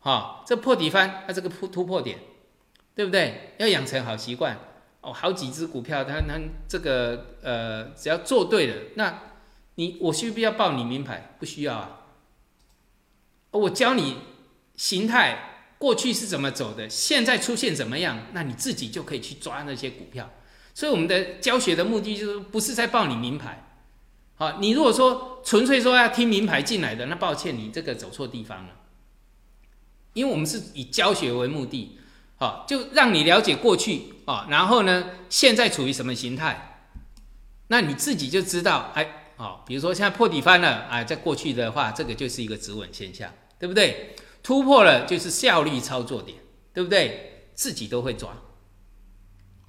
[0.00, 2.18] 好，这破底翻，它这个破突破点，
[2.94, 3.54] 对不对？
[3.56, 4.58] 要养成好习惯
[5.00, 5.10] 哦。
[5.10, 9.31] 好几只股票，它它这个呃，只要做对了，那
[9.76, 11.34] 你我需不需要报你名牌？
[11.38, 11.98] 不需要啊。
[13.50, 14.18] 我教你
[14.76, 20.30] 形态过去是怎么走的，现在出现怎么样，那你自己就可以去抓那些股票。
[20.74, 23.68] 所以我们的教学的目的就是不是在报你名牌。
[24.36, 28.70] 好，你如果说纯粹说要听名牌进来的，那抱歉，你这个走错地方了。
[30.14, 31.98] 因为我们是以教学为目的，
[32.36, 36.86] 好，就让你了解过去啊，然后呢，现在处于什么形态，
[37.68, 43.28] 那你自己就知道，哎，好，比如说现在破底翻了，啊，在过去的话，这个就是一个止稳现象，
[43.58, 44.14] 对不对？
[44.40, 46.38] 突破了就是效率操作点，
[46.72, 47.48] 对不对？
[47.52, 48.30] 自己都会抓，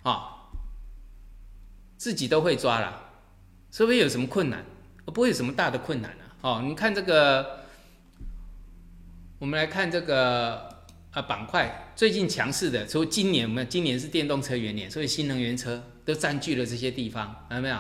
[0.04, 0.52] 啊，
[1.98, 3.14] 自己都会抓了，
[3.72, 4.64] 是不是有什么困难？
[5.06, 7.64] 不会有什么大的困难啊，哦，你看这个。
[9.40, 10.70] 我们来看这个
[11.12, 17.78] 啊板块最近强势的，除今年我们今年是电动车元年，所以新能源车都占据了这些地方，看到没有？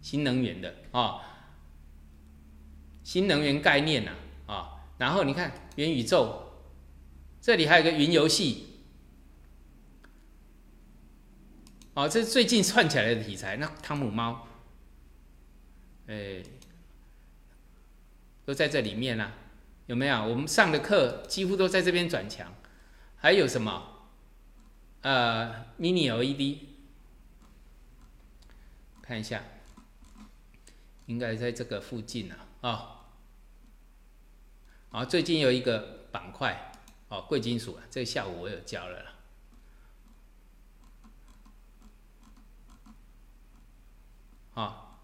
[0.00, 1.20] 新能源的啊，
[3.02, 4.12] 新能源概念呐
[4.46, 6.52] 啊，然后你看元宇宙，
[7.40, 8.80] 这里还有个云游戏，
[11.94, 13.56] 哦，这是最近串起来的题材。
[13.56, 14.46] 那汤姆猫，
[16.06, 16.42] 哎，
[18.44, 19.32] 都在这里面啦。
[19.86, 20.22] 有没有？
[20.26, 22.54] 我们上的课几乎都在这边转墙，
[23.16, 23.94] 还有什么？
[25.00, 26.58] 呃，mini LED，
[29.00, 29.42] 看一下，
[31.08, 32.94] 应该在这个附近呢啊。
[34.90, 36.72] 啊，最近有一个板块，
[37.08, 39.12] 哦，贵金属啊，这个下午我有教了啦。
[44.54, 44.98] 啊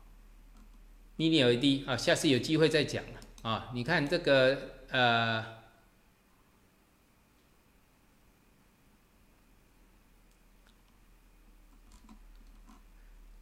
[1.17, 3.71] ，mini LED 啊，下次有机会再讲了啊。
[3.75, 4.73] 你看这个。
[4.91, 5.41] 呃，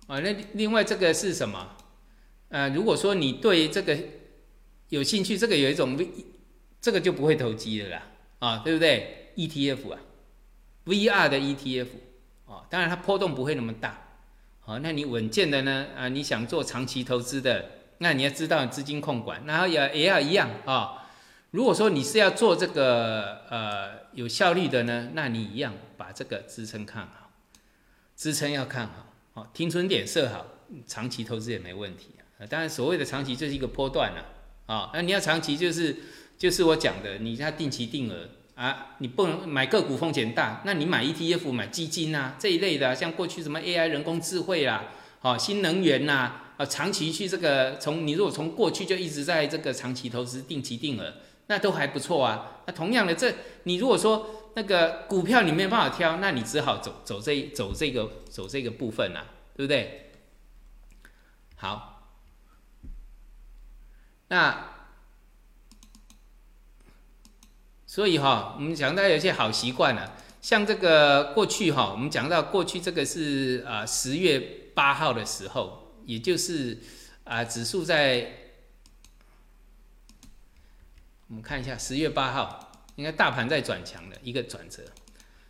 [0.07, 1.77] 啊，那另外这个是什么？
[2.53, 3.97] 呃，如果说你对这个
[4.91, 6.07] 有兴趣，这个有一种 V，
[6.83, 8.03] 这个就不会投机的啦，
[8.41, 10.01] 啊，对不对？ETF 啊
[10.85, 11.87] ，VR 的 ETF，
[12.45, 14.19] 啊，当然它波动不会那么大，
[14.61, 15.87] 好，那你稳健的呢？
[15.97, 21.09] 啊，你想做长期投资的，那你要知道资金控管，然后也也要一样啊。
[21.53, 27.31] 如果说你是要做这个呃有效率的呢，那你一样把这个支撑看好，
[28.15, 30.47] 支撑要看好，好停损点设好，
[30.87, 32.22] 长期投资也没问题啊。
[32.47, 34.27] 当然，所谓的长期就是一个波段了
[34.67, 34.91] 啊。
[34.95, 35.97] 那你要长期就是
[36.37, 44.85] 就是我讲的，你要定期定额啊，你不能买个股风险大，那你买 ETF 买基金啊这一类的，像过去什么 AI 人工智慧啦，
[45.21, 51.15] 好新能源呐，啊长期去这个从你如果从过去就一直在这个长期投资定期定额，
[51.47, 52.63] 那都还不错啊。
[52.67, 53.35] 那同样的，这
[53.65, 54.39] 你如果说。
[54.55, 59.25] 那个股票你没办法挑，那你只好走走这走这个走这个部分啦，
[59.57, 60.11] 对不对？
[61.57, 61.92] 好，
[64.33, 64.67] 那
[67.87, 74.41] 所以哈，我们讲到有些好习惯了，像这个过去哈，我们讲到过去这个是啊十月
[74.75, 76.79] 八号的时候，也就是
[77.25, 78.27] 啊指数在，
[81.29, 82.71] 我们看一下十月八号。
[82.97, 84.83] 应该大盘在转强的一个转折，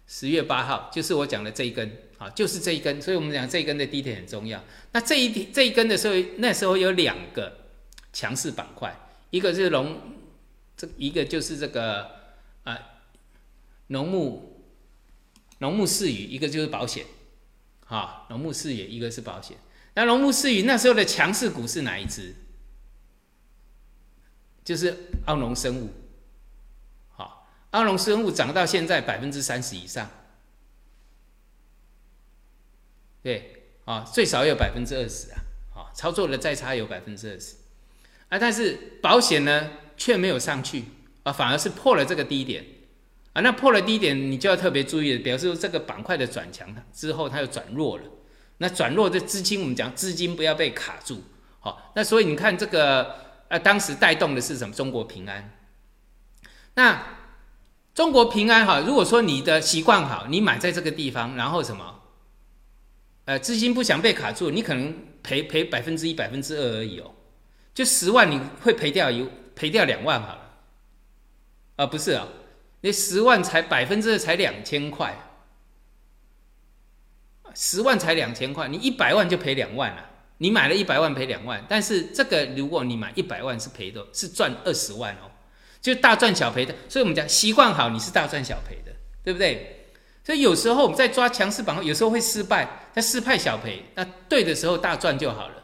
[0.07, 4.63] 十月八号就是我讲的这一根啊，就是这一根，所以我们讲这一根的低点很重要。
[4.93, 7.62] 那这一这一根的时候，那时候有两个
[8.13, 8.95] 强势板块，
[9.31, 10.01] 一个是农，
[10.77, 12.11] 这一个就是这个
[12.65, 12.79] 啊
[13.89, 14.65] 农牧
[15.59, 17.07] 农牧四语，一个就是保险，
[17.87, 19.57] 哈，农牧四语一个是保险。
[19.95, 22.35] 那农牧四语那时候的强势股是哪一支？
[24.65, 24.97] 就是
[25.27, 25.91] 奥农生物。
[27.73, 30.11] 阿龙生物涨到现在百分之三十以上，
[33.23, 35.41] 对，啊，最少有百分之二十啊，
[35.75, 37.55] 啊，操作的再差有百分之二十，
[38.33, 39.69] 啊，但是保险呢
[39.99, 40.85] 却没有上去，
[41.25, 42.65] 啊，反而是破了这个低点，
[43.35, 48.05] 啊，那破了低点你就要特别注意，表示这个板块的转强之后它又转弱了，
[48.57, 51.23] 那转弱的资金我们讲资金不要被卡住，
[51.61, 53.15] 好，那所以你看这个，
[53.49, 54.75] 呃，当时带动的是什么？
[54.75, 55.59] 中国平安，
[56.77, 57.03] 那。
[57.95, 62.01] 中国平安哈，如果说你的习惯好，你买在这个地方，然后什么，
[63.27, 67.13] 呃，资金不想被卡住，你可能赔赔百分之一、百分之二而已哦，
[67.75, 70.51] 就十万你会赔掉一赔掉两万好了，
[71.77, 72.27] 啊，不是啊，
[72.81, 75.17] 你十万才百分之二才两千块，
[77.55, 85.31] 十万才两千块，你一百万就赔两万了，你买了一百万赔两万，但是这个如果你买一百万是赔的，是赚二十万哦。
[85.81, 88.93] 就大赚小赔的，所以我们讲习惯好，你是大赚小赔的，
[89.25, 89.91] 对不对？
[90.23, 95.55] 所以有时候我们在抓强势板块，有时候会失败，那失败小赔，那对的时候大赚就好了。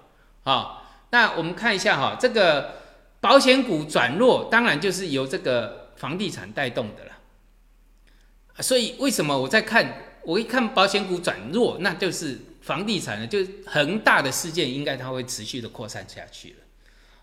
[0.43, 2.77] 好，那我们看一下哈，这个
[3.21, 8.63] 保险股转弱，当然就是由这个房地产带动的了。
[8.63, 16.57] 所以为什么我在看，我一看保险股转弱，那就是房地产呢，就恒大的事件应该它会持续的扩散下去了。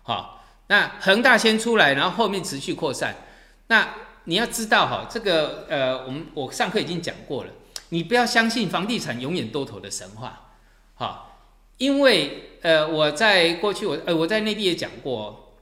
[0.02, 0.42] 好。
[0.68, 3.14] 那恒大先出来，然后后面持续扩散。
[3.68, 3.88] 那
[4.24, 7.50] 你要知道哈，这个呃，我们我上课已经讲过了，
[7.90, 10.56] 你不要相信房地产永远多头的神话，
[10.96, 11.35] 哈，
[11.78, 15.54] 因为呃，我在过去我呃我在内地也讲过，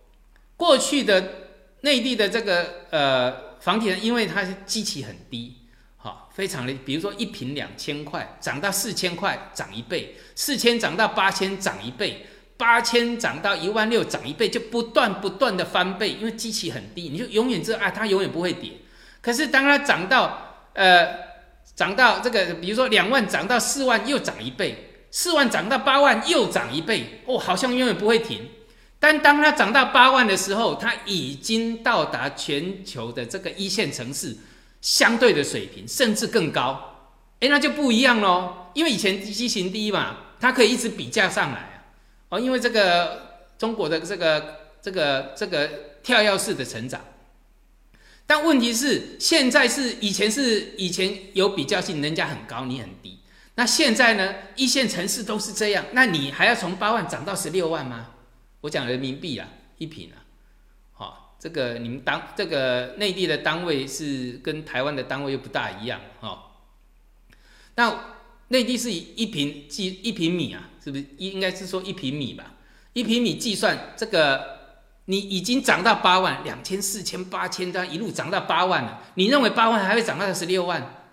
[0.57, 1.33] 过去的
[1.81, 5.55] 内地的这个呃房地产，因为它是基期很低，
[5.97, 12.27] 哈，非常的，比如说一平两千块，涨到四千块涨一倍，四千涨到八千涨一倍。
[12.57, 18.71] 八千涨到一万六，涨一倍就不断不断的翻倍，因为机器很低，你就永远知道啊，它永远不会跌。
[19.21, 21.05] 可是当它涨到呃
[21.75, 28.49] 涨到这个，比如说两万涨到四万又涨一倍，四万涨到八万又涨一倍，哦，好像永远不会停。
[28.99, 34.37] 但当它涨到八万的时候，它已经到达全球的这个一线城市
[34.81, 37.07] 相对的水平，甚至更高。
[37.39, 41.85] 哎，那就不一样喽，因为以前机型低嘛，它可以一直比价上来啊。
[42.31, 45.71] 哦，因为这个中国的这个这个这个
[46.03, 47.01] 跳跃式的成长，
[48.27, 53.21] 但问题是现在是以前是以前有比较性，人家很高，你很低。
[53.55, 58.11] 那现在呢，一线城市都是这样，那你还要从八万涨到十六万吗？
[58.61, 59.49] 我讲人民币啊，
[59.79, 60.17] 一平啊，
[60.93, 66.51] 好，这个你们当这个内地的单位是跟台湾的单位又不大一样，哈。
[67.77, 68.17] 那
[68.49, 70.71] 内地是以一平计一平米啊。
[70.85, 72.45] 是不是应应该是说一平米吧？
[72.93, 74.59] 一平米计算这个，
[75.07, 79.03] 你已经涨到八万，两千、四千、八千，这样一路涨到八万了。
[79.15, 81.04] 你认为八万还会涨到十六万？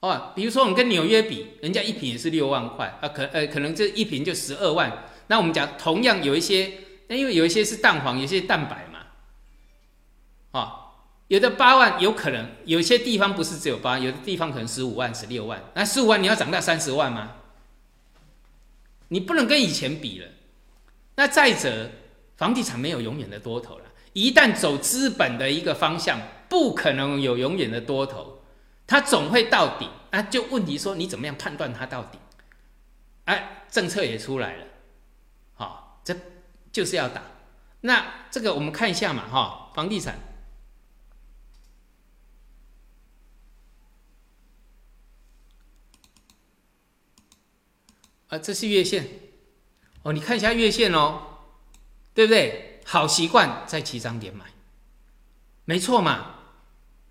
[0.00, 5.04] 哦，比如说我们跟纽约比，人家一瓶也是六万块啊，可呃可能这一瓶就十二万。
[5.28, 6.72] 那我们讲同样有一些，
[7.08, 9.00] 那因为有一些是蛋黄，有些蛋白嘛，
[10.60, 10.76] 啊。
[11.28, 15.62] 有的八万有可能，有些地方不是只有八，有的地方可能十五万、十六万。
[15.74, 17.36] 那十五万你要涨到三十万吗？
[19.06, 20.26] 你不能跟以前比了。
[21.14, 21.88] 那再者，
[22.36, 28.39] 房地产没有永远的多头了，一旦走资本的一个方向，不可能有永远的多头，
[28.90, 29.88] 它总会到顶。
[30.10, 32.20] 那就问题说，你怎么样判断它到顶？
[33.26, 34.66] 哎，政策也出来了，
[35.54, 36.16] 好，这
[36.72, 37.22] 就是要打。
[37.82, 40.18] 那这个我们看一下嘛，哈，房地产，
[48.26, 49.06] 啊，这是月线，
[50.02, 51.22] 哦，你看一下月线哦，
[52.12, 52.82] 对不对？
[52.84, 54.46] 好习惯在起涨点买，
[55.64, 56.39] 没错嘛，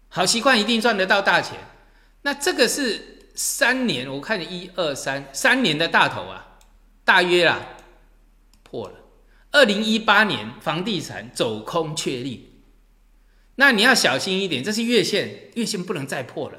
[0.10, 1.58] 好习惯一定赚得到大钱。
[2.24, 6.58] 那这个是三年，我看一二三三年的大头啊，
[7.06, 7.62] 大约啊
[8.64, 8.96] 破了。
[9.52, 12.62] 二零一八年房地产走空确立，
[13.56, 16.58] 那你要小心一点，这是月线，月线不能再破了。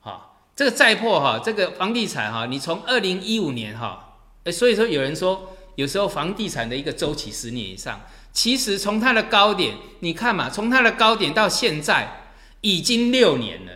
[0.00, 4.18] 好，这个再破哈，这个房地产哈，你从二零一五年哈，
[4.52, 8.00] 所以说有人说，有时候房地产的一个周期十年以上，
[8.36, 13.72] 其实从它的高点，你看嘛，从它的高点到现在已经六年了，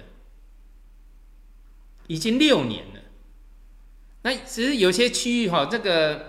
[2.08, 3.00] 已经六年了。
[4.20, 6.28] 那其实有些区域哈，这个。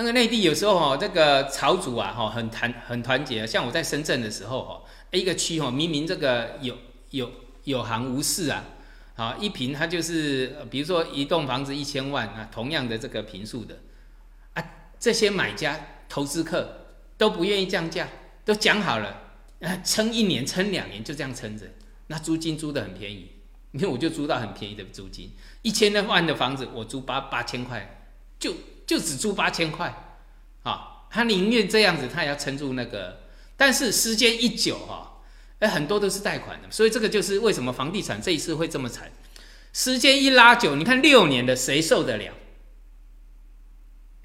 [0.00, 6.78] 那个内地有时候哈，这个炒主啊哈很团很团结，像我在深圳的时候哈，一个区哈明明这个有
[7.10, 7.28] 有
[7.64, 8.64] 有行无市啊，
[9.16, 13.76] 好一平它就是比如说一栋房子一千万啊，同样的这个平数的
[14.54, 14.64] 啊，
[15.00, 15.76] 这些买家
[16.08, 16.87] 投资客
[17.18, 18.08] 都不愿意降价，
[18.46, 21.66] 都讲好了啊，撑一年撑两年就这样撑着，
[22.06, 23.32] 那租金租的很便宜，
[23.72, 28.08] 你看我就租到很便宜的租金，一千多万的房子我租八八千块
[28.38, 28.54] 就。
[28.88, 30.16] 就只租八千块，
[30.62, 33.20] 啊，他宁愿这样子，他也要撑住那个。
[33.54, 35.20] 但是时间一久，哈，
[35.58, 39.12] 哎，很多都是贷款的，所以这个就是为什么房地产这一次会这么惨。
[39.74, 42.32] 时间一拉久，你看六年的谁受得了？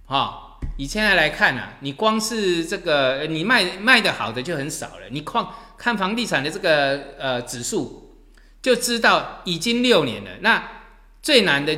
[0.05, 0.52] 啊，
[0.83, 5.09] 以现在来看啊，你光是这个你卖卖的好的就很少了。
[5.09, 8.17] 你看看房地产的这个呃指数，
[8.61, 10.31] 就知道已经六年了。
[10.41, 10.63] 那
[11.21, 11.77] 最难的，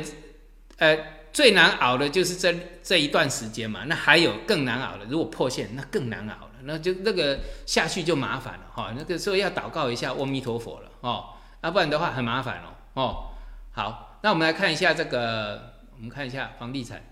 [0.78, 0.98] 呃。
[1.36, 2.50] 最难熬的就是这
[2.82, 8.94] 这一段时间嘛，那还有更难熬的，如果破线，那更难熬了，那就那个下去就麻烦了哈。
[8.96, 11.26] 那个时候要祷告一下阿弥陀佛了哦，
[11.60, 13.24] 要不然的话很麻烦哦哦。
[13.70, 17.04] 好，那我们来看一下这个，我们看一下房地产。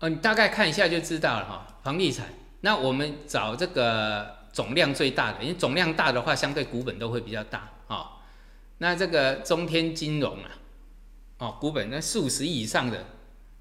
[0.00, 1.66] 哦，你大概看一下就知道了哈。
[1.82, 2.26] 房地产，
[2.60, 4.34] 那我们找这个。
[4.56, 8.22] 总量最大的，因为总量大的话，相对股本都会比较大啊。
[8.78, 10.48] 那这个中天金融啊，
[11.36, 13.04] 哦，股本那四五十亿以上的，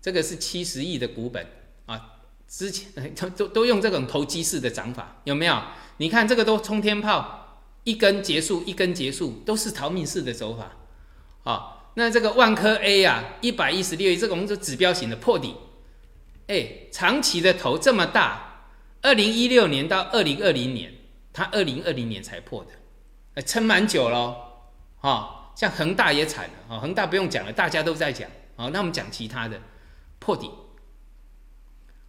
[0.01, 1.45] 这个是七十亿的股本
[1.85, 2.13] 啊。
[2.47, 5.61] 之前 都都都用这种投机式的涨法，有没有？
[5.97, 10.71] 你看这个都冲天炮，一根结束，一根结束，都是逃命式的走法
[11.43, 11.91] 啊。
[11.95, 15.53] 那这个万科 A 啊，一百一十六亿，这个我们说指标型的破底，
[16.47, 18.43] 哎，长期的头这么大。
[19.01, 20.91] 二零一六年到二零二零年，
[21.31, 22.71] 它二零二零年才破的，
[23.35, 24.35] 哎，撑蛮久喽，
[24.97, 29.61] 哈，像恒大也惨了，哈，恒大不用讲了，大家都在讲，好，那我们讲其他的，
[30.17, 30.49] 破底，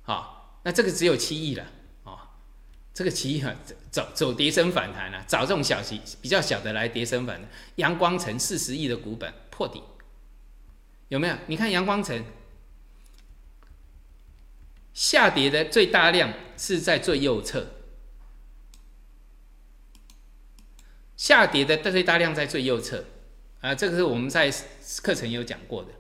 [0.01, 1.67] 好，那这个只有七亿了，
[2.05, 2.31] 啊，
[2.95, 3.55] 这个七亿啊，
[3.91, 9.83] 走走跌升反弹了，找这种小型比较小的来跌升反弹，阳光城四十亿的股本破底，
[11.09, 11.37] 有没有？
[11.47, 12.25] 你看阳光城。
[14.97, 17.67] 下跌的最大量是在最右侧，
[21.19, 23.05] 下跌的最大量在最右侧，
[23.61, 24.51] 啊，这个是我们在
[25.03, 25.91] 课程有讲过的。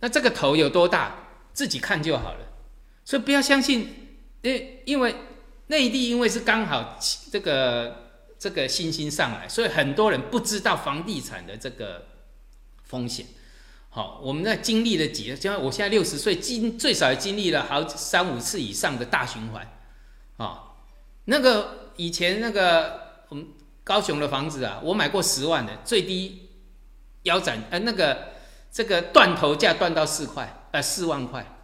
[0.00, 2.40] 那这个头有多大，自己看就好了。
[3.04, 5.14] 所以不要相信，因因为
[5.68, 6.98] 内地因为是刚好
[7.30, 12.08] 这个这个信心上来，所以很多人不知道房地产的这个
[12.82, 13.26] 风险。
[13.90, 19.66] 好，我们在经历了几，就像我现在六十岁，经最少也经历了好三五次以上的大循环，
[20.36, 20.74] 啊，
[21.24, 23.48] 那个以前那个我们
[23.82, 26.50] 高雄的房子啊，我买过十万的，最低
[27.22, 28.34] 腰斩，呃，那个
[28.70, 31.58] 这个断头价断到四块，呃，四万块，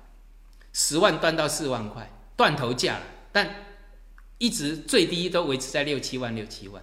[0.72, 3.02] 十万断到四万块，断头价了，
[3.32, 3.66] 但
[4.38, 6.82] 一直最低都维持在六七万，六七万。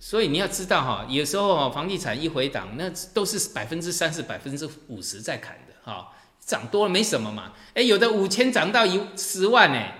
[0.00, 7.52] 所以你要知道哈，有时候房地产一回档，那都是百分之三十、百分之五十在砍的哈，涨多了没什么嘛。
[7.74, 9.92] 哎，有的五千涨到一十万呢，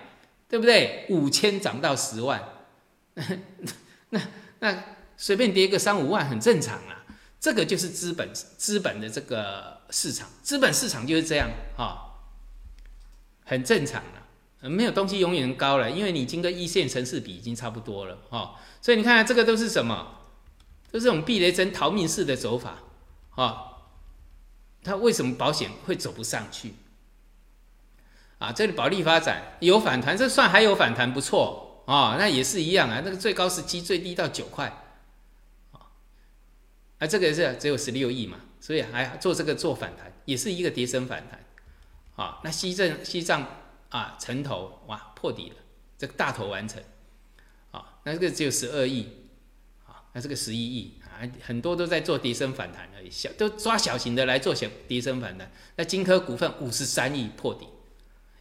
[0.48, 1.06] 对不对？
[1.08, 2.42] 五千涨到十万，
[4.10, 4.20] 那
[4.60, 4.84] 那
[5.16, 7.04] 随便跌个三五万很正常啊。
[7.40, 12.14] 这个就是资本资本的这个市场，资本市场就是这样哈，
[13.44, 14.02] 很正常
[14.60, 18.54] 的，没有东西永远高了，因为你已经跟一线城市比已经差不多了哈。
[18.88, 20.14] 所以你看，这个都是什么？
[20.90, 22.78] 都是这种避雷针、逃命式的走法，
[23.34, 23.82] 啊，
[24.82, 26.72] 它为什么保险会走不上去？
[28.38, 31.84] 啊，这里保利发展有反弹，这算还有反弹，不错。
[31.86, 34.68] 啊，那也是一样啊，那个最高是七，最低到九块，
[35.72, 35.92] 啊，
[36.98, 41.44] 啊，这个是只有十六亿嘛，所以还做这个做反弹，也是一个跌升反弹，
[42.16, 43.46] 啊，那西正西藏
[43.90, 45.56] 啊，城头哇破底了，
[45.98, 46.82] 这个大头完成，
[48.08, 49.06] 那这个只有十二亿，
[49.86, 57.66] 啊，那这个十一亿啊，很多都在做跌升反弹而已，小都抓小型的来做小跌升反弹，那金科股份五十三亿破底。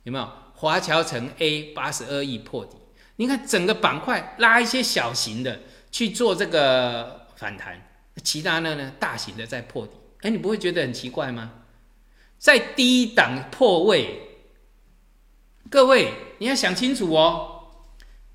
[0.03, 2.77] 有没有华侨城 A 八十二亿破底？
[3.17, 5.59] 你看整个板块拉一些小型的
[5.91, 7.89] 去做这个反弹，
[8.23, 9.93] 其他的呢大型的在破底。
[10.21, 11.51] 哎，你不会觉得很奇怪吗？
[12.37, 14.21] 在低档破位，
[15.69, 17.56] 各位你要想清楚哦，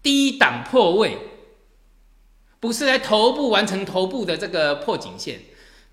[0.03, 1.17] 低档破位
[2.59, 5.41] 不是在头部完成头部的这个破颈线，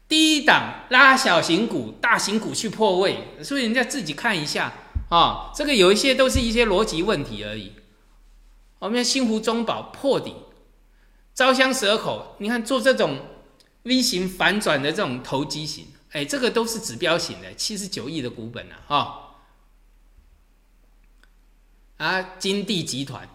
[0.07, 4.73] 低档拉小型股、大型股去破位，所以人家自己看一下。
[5.09, 7.73] 啊，这个有一些都是一些逻辑问题而已。
[8.77, 10.35] 我们看新湖中宝破底，
[11.33, 13.17] 招香蛇口，你看做这种
[13.81, 19.25] V 型反转的这种投机型，哎，这个都是指标型的，七十九亿的股本啊，哈。
[21.97, 23.27] 啊，金地集团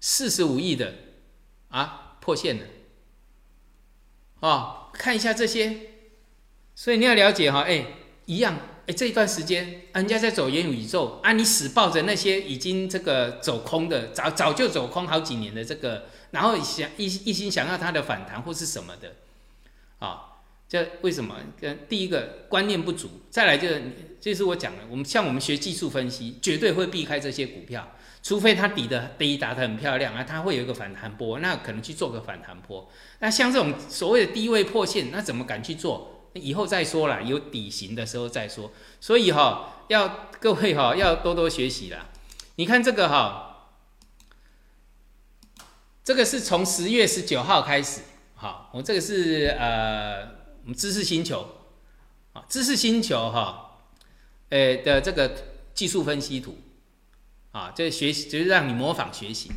[0.00, 0.94] 四十五亿的
[1.68, 2.64] 啊破线了，
[4.40, 5.76] 哦，看一下这些，
[6.74, 7.86] 所以你要了解哈，哎，
[8.26, 8.58] 一样。
[8.88, 19.16] 哎，这一段时间，人家在走元宇宙啊，你死抱着那些已经这个走空的，早早就走空好几年的这个，然后想一一心想要它的反弹或是什么的，
[19.98, 21.36] 啊，这为什么？
[21.60, 23.82] 跟第一个观念不足，再来就是
[24.18, 32.90] 就是我讲的，我们像我们学技术分析，绝对会避开这些股票，除非它底的底打得很漂亮啊，它会有一个反弹波，那可能去做个反弹波。
[33.20, 36.14] 那像这种所谓的低位破线，那怎么敢去做？
[36.34, 38.70] 以后再说了，有底型的时候再说。
[39.00, 42.06] 所以哈，要各位哈要多多学习啦。
[42.56, 43.70] 你看这个哈，
[46.04, 48.02] 这个是从十月十九号开始，
[48.34, 50.20] 好，我这个是呃，
[50.62, 51.48] 我们知识星球
[52.34, 53.78] 啊，知识星球哈，
[54.50, 55.32] 呃的这个
[55.72, 56.56] 技术分析图
[57.58, 59.50] 啊，这学习就是让你模仿学习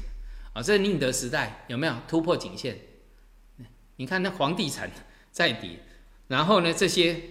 [0.53, 0.61] 啊。
[0.63, 2.79] 这宁德时代有没有突破颈线？
[3.97, 4.89] 你看那房 地产
[5.31, 5.83] 在跌。
[6.29, 7.21] 然后呢，这些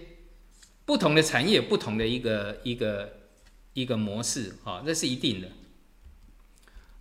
[0.85, 3.17] 不同的产业，不同的一个一个
[3.73, 5.49] 一个模式，啊，这是一定的。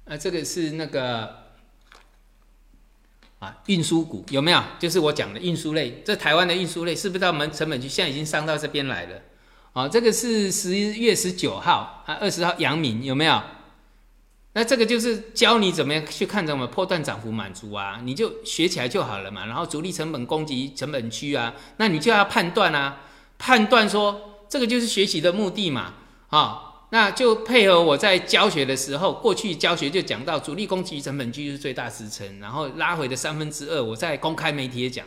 [0.07, 1.53] 啊，这个是那个
[3.39, 4.61] 啊，运输股有没有？
[4.81, 7.89] 就是我讲的运输类，这台湾的运输类是不是到我们成本区？
[7.89, 9.23] 现在已经上到这边来了。
[9.75, 13.41] 啊，这个是十月十九号啊，二十号阳明有没有？
[14.53, 19.47] 那这个就是教你怎么样去看怎么破断涨幅满足啊，你就学起来就好了嘛。
[19.47, 23.03] 然后主力成本攻击成本区啊，那你就要判断啊，
[23.39, 25.95] 判断说这个就是学习的目的嘛。
[26.31, 35.07] 啊，那就配合我在教学的时候，过去教学就讲到主力攻击成本区是最大支撑，然后拉回的三分之二，我在公开媒体也讲，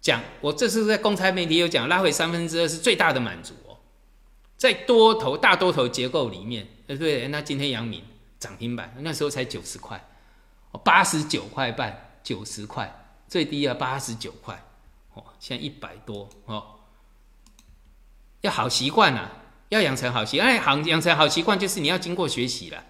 [0.00, 3.76] 讲我这次在公开媒体有讲，拉回三分之二是最大的满足哦，
[4.56, 7.28] 在多头大多头结构里面，对不对？
[7.28, 8.02] 那今天阳明。
[8.42, 10.04] 涨停板那时候才九十块，
[10.82, 12.92] 八十九块半，九十块，
[13.28, 14.60] 最低要八十九块，
[15.14, 16.80] 哦，现在一百多哦。
[18.40, 19.30] 要好习惯呐，
[19.68, 22.82] 要养成好习惯，哎，好养成好习惯就是你要经过学习了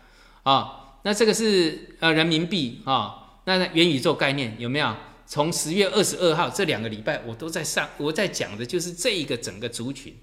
[0.45, 0.97] 啊。
[1.03, 4.97] 那这个是呃人民币啊，那元宇宙概念有没有？
[5.27, 10.17] 从十月二十二号这两个礼拜我都在上，我在讲的就是这一个整个族群，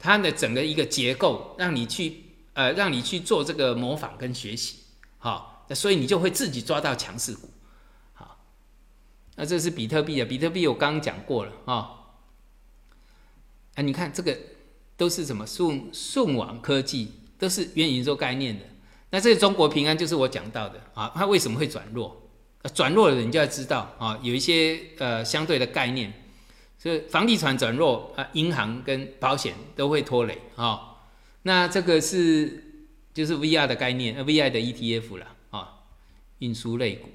[0.00, 2.23] 它的整个一个结构，让你去。
[2.54, 4.78] 呃，让你去做这个模仿跟学习，
[5.18, 7.50] 好，那所以你就会自己抓到强势股，
[8.12, 8.38] 好，
[9.34, 11.90] 那这是比特币啊，比特币我刚刚讲过了啊，
[13.74, 14.38] 啊，你看这个
[14.96, 18.64] 都是什么顺顺网科技，都是元宇宙概念的，
[19.10, 22.22] 那这个中国平安就是我讲到的啊，它为什么会转弱？
[22.72, 26.12] 转弱的人就要知道啊，有一些呃相对的概念，
[26.78, 30.92] 所以房地产转弱啊，银行跟保险都会拖累啊。
[31.46, 32.64] 那这个是
[33.12, 35.84] 就是 VR 的概念，V I 的 ETF 了啊，
[36.38, 37.10] 运输类股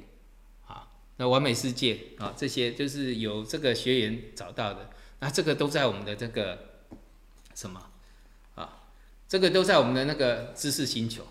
[0.68, 6.60] 啊，那完美世界啊，这些就是有这个学员找到的，那这个都在我们的这个
[7.56, 7.90] 什么
[8.54, 8.84] 啊，
[9.28, 11.26] 这个都在我们的那个知识星球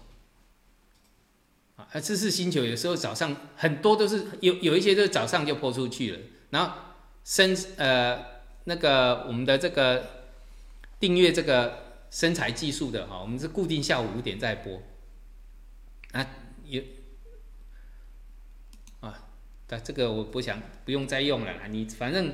[1.76, 6.18] 啊，知识星球有时候早上很多都是有有一些都是早上就泼出去了，
[6.51, 6.76] 然后
[7.24, 8.24] 升呃
[8.64, 10.05] 那个我们的这个
[10.99, 11.86] 订阅这个。
[12.11, 14.82] 身材技术的哈，我们是固定下午五点再播，
[16.12, 16.26] 啊
[16.64, 16.82] 有
[19.00, 19.28] 啊，
[19.66, 22.32] 但这个我不想不用再用了啦，你反正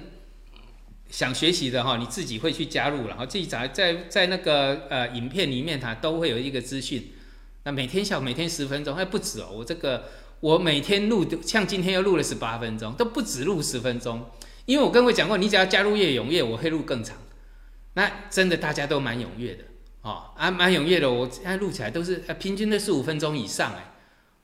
[1.11, 7.12] 想学习的哈，你自己会去加入，然后自己找在在那个呃影片里面它都会有一个资讯，
[7.64, 10.09] 那每天下午每天十分钟，哎，不止哦，我这个
[10.41, 14.31] 我每天录，像今天又录了十八分钟，都不止录十分钟，
[14.66, 17.16] 因为我跟各位讲过，你只要加入越踊跃，我会录更长。
[17.95, 19.64] 那真的大家都蛮踊跃的
[20.03, 23.92] 哦，啊，蛮踊跃的，我现在录起来都是平均都是五分钟以上哎，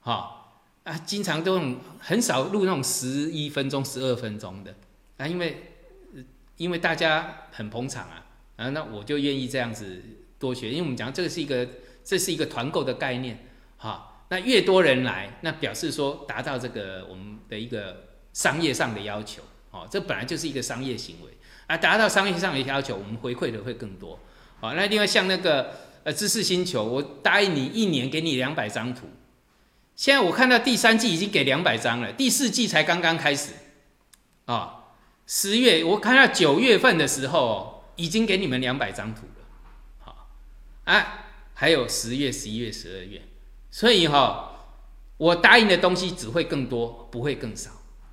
[0.01, 1.61] 好啊，经常都
[1.99, 4.75] 很少录那种十一分钟、十二分钟的
[5.19, 5.75] 啊，因为
[6.57, 8.27] 因为大家很捧场啊，
[8.57, 10.03] 啊，那我就愿意这样子
[10.39, 11.69] 多学，因为我们讲这个是一个。
[12.03, 13.47] 这是一个团购的概念，
[13.77, 21.31] 哈，那越多人来，那表示说达到这个我们的一个商业上的要求，哦，这本来就是一个商业行为，
[21.71, 24.19] 啊，达到商业上的要求，我们回馈的会更多，
[24.59, 29.07] 好，那另外像那个呃知识星球，我答应你一年给你两百张图，
[29.95, 33.53] 现在我看到第三季已经给两百张了，第四季才刚刚开始，
[34.47, 34.87] 啊，
[35.29, 39.45] 十月我看到九月份的时候已经给你们两百张图了，
[40.01, 40.29] 好，
[40.87, 41.27] 啊。
[41.53, 43.21] 还有十月、十一月、十二月，
[43.71, 44.67] 所以哈，
[45.19, 47.71] 我答应的东西只会更多，不会更少。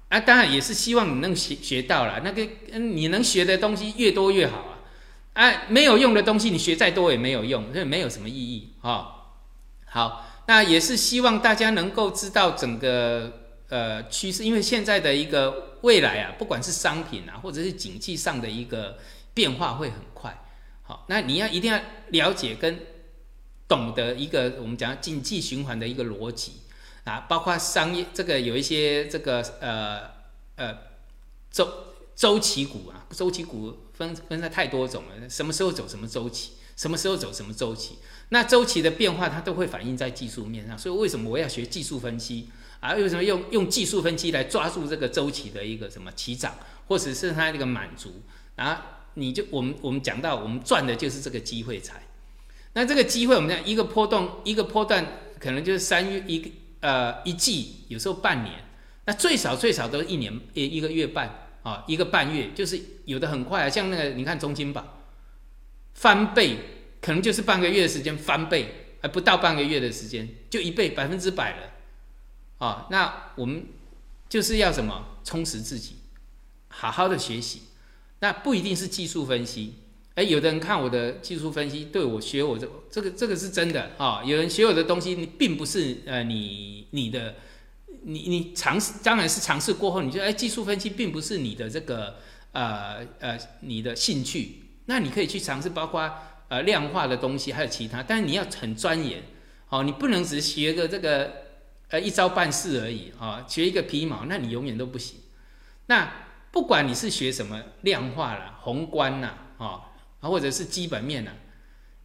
[0.10, 4.80] 啊，当然也是希望你能学学到了那个嗯，你能学的东西越多越好啊。
[5.34, 9.08] 啊，没有用的东西你学再多也没有用，所以没有什么意义啊。
[9.86, 13.32] 好，那也是希望大家能够知道整个
[13.70, 18.98] 呃趋势，因为现在的一个未来啊，不管是商品啊，或者是景气上的一个
[19.34, 20.44] 变化会很快。
[20.84, 21.80] 好，那你要一定要
[22.10, 22.80] 了解跟。
[23.70, 26.54] 懂得一个我们讲经济循环的一个逻辑
[27.08, 30.02] 啊，包括商业这个有一些这个呃
[30.58, 30.78] 呃
[31.50, 31.68] 周
[32.14, 37.98] 周期股啊，周期股分分在太多种了，什么时候走什么周期，什么时候走什么周期，
[38.30, 42.50] 那周期的变化它都会反映在技术面上，所以为什么我要学技术分析
[42.82, 42.94] 啊？
[42.94, 46.56] 为什么用用技术分析来抓住这个周期的一个什么起涨，
[46.88, 48.22] 或者是它这个满足
[48.58, 49.06] 啊？
[49.14, 52.04] 你就我们我们讲到我们赚的就是这个机会财。
[52.74, 55.04] 那这个机会，我们讲一个波动，一个波段，
[55.40, 56.50] 可能就是三月一个
[56.82, 58.64] 呃一季，有时候半年，
[59.06, 65.04] 那最少最少都一年一一个月半啊，一个半月，就是有的很快啊，像那个你看中金宝
[65.94, 66.58] 翻倍，
[67.02, 71.74] 可能就是半个月的时间翻倍，还不到半个月的时间就一倍百分之百了
[72.60, 72.88] 啊。
[72.90, 73.66] 那我们
[74.30, 75.96] 就是要什么充实自己，
[76.70, 77.64] 好好的学习，
[78.20, 79.76] 那不一定是技术分析。
[80.18, 84.24] 哎，有的人看我的技术分析，对我学我这这个这个是真的啊。
[84.26, 87.36] 有人学我的东西，你并不是呃你你的
[88.02, 92.16] 你你尝试，当然是尝试过后，你觉得哎技术分析并不是你的这个
[92.52, 96.12] 呃呃你的兴趣，那你可以去尝试，包括
[96.48, 99.22] 呃量化的东西，还有其他，但是你要很钻研
[99.70, 101.32] 哦，你不能只学个这个
[101.90, 105.20] 呃一招半式而已啊，学一个皮毛，那你永远都不行。
[105.86, 106.12] 那
[106.52, 109.82] 不管你是学什么量化啦、宏观啦，啊。
[110.28, 111.32] 或者是基本面呢？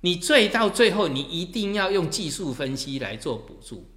[0.05, 3.89] 你最到最后，你一定要用技术分析来做补助，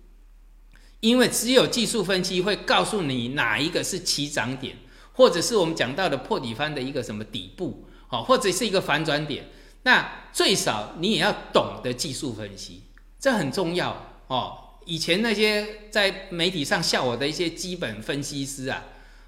[1.00, 4.78] 因为只有技术分析会告诉你哪一个是起涨点，
[5.14, 9.50] 或者是我们讲到的破底翻的一个什么底部，好，或者是一个反转点。
[9.82, 12.84] 那最少你也要懂得技术分析，
[13.20, 14.58] 这很重要哦。
[14.86, 18.84] 以前那些在媒体上笑我的一些基本分析师啊，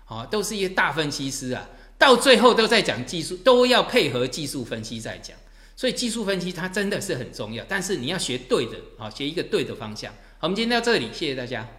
[0.08, 1.68] 哦，都是一些大分析师啊。
[1.98, 5.36] 到最后都在讲技术，都要配合技术分析在讲，
[5.76, 10.12] 所以技术分析它真的是很重要，但是你要学对的，好学一个对的方向。
[10.40, 11.77] 好，我们今天到这里，谢谢大家。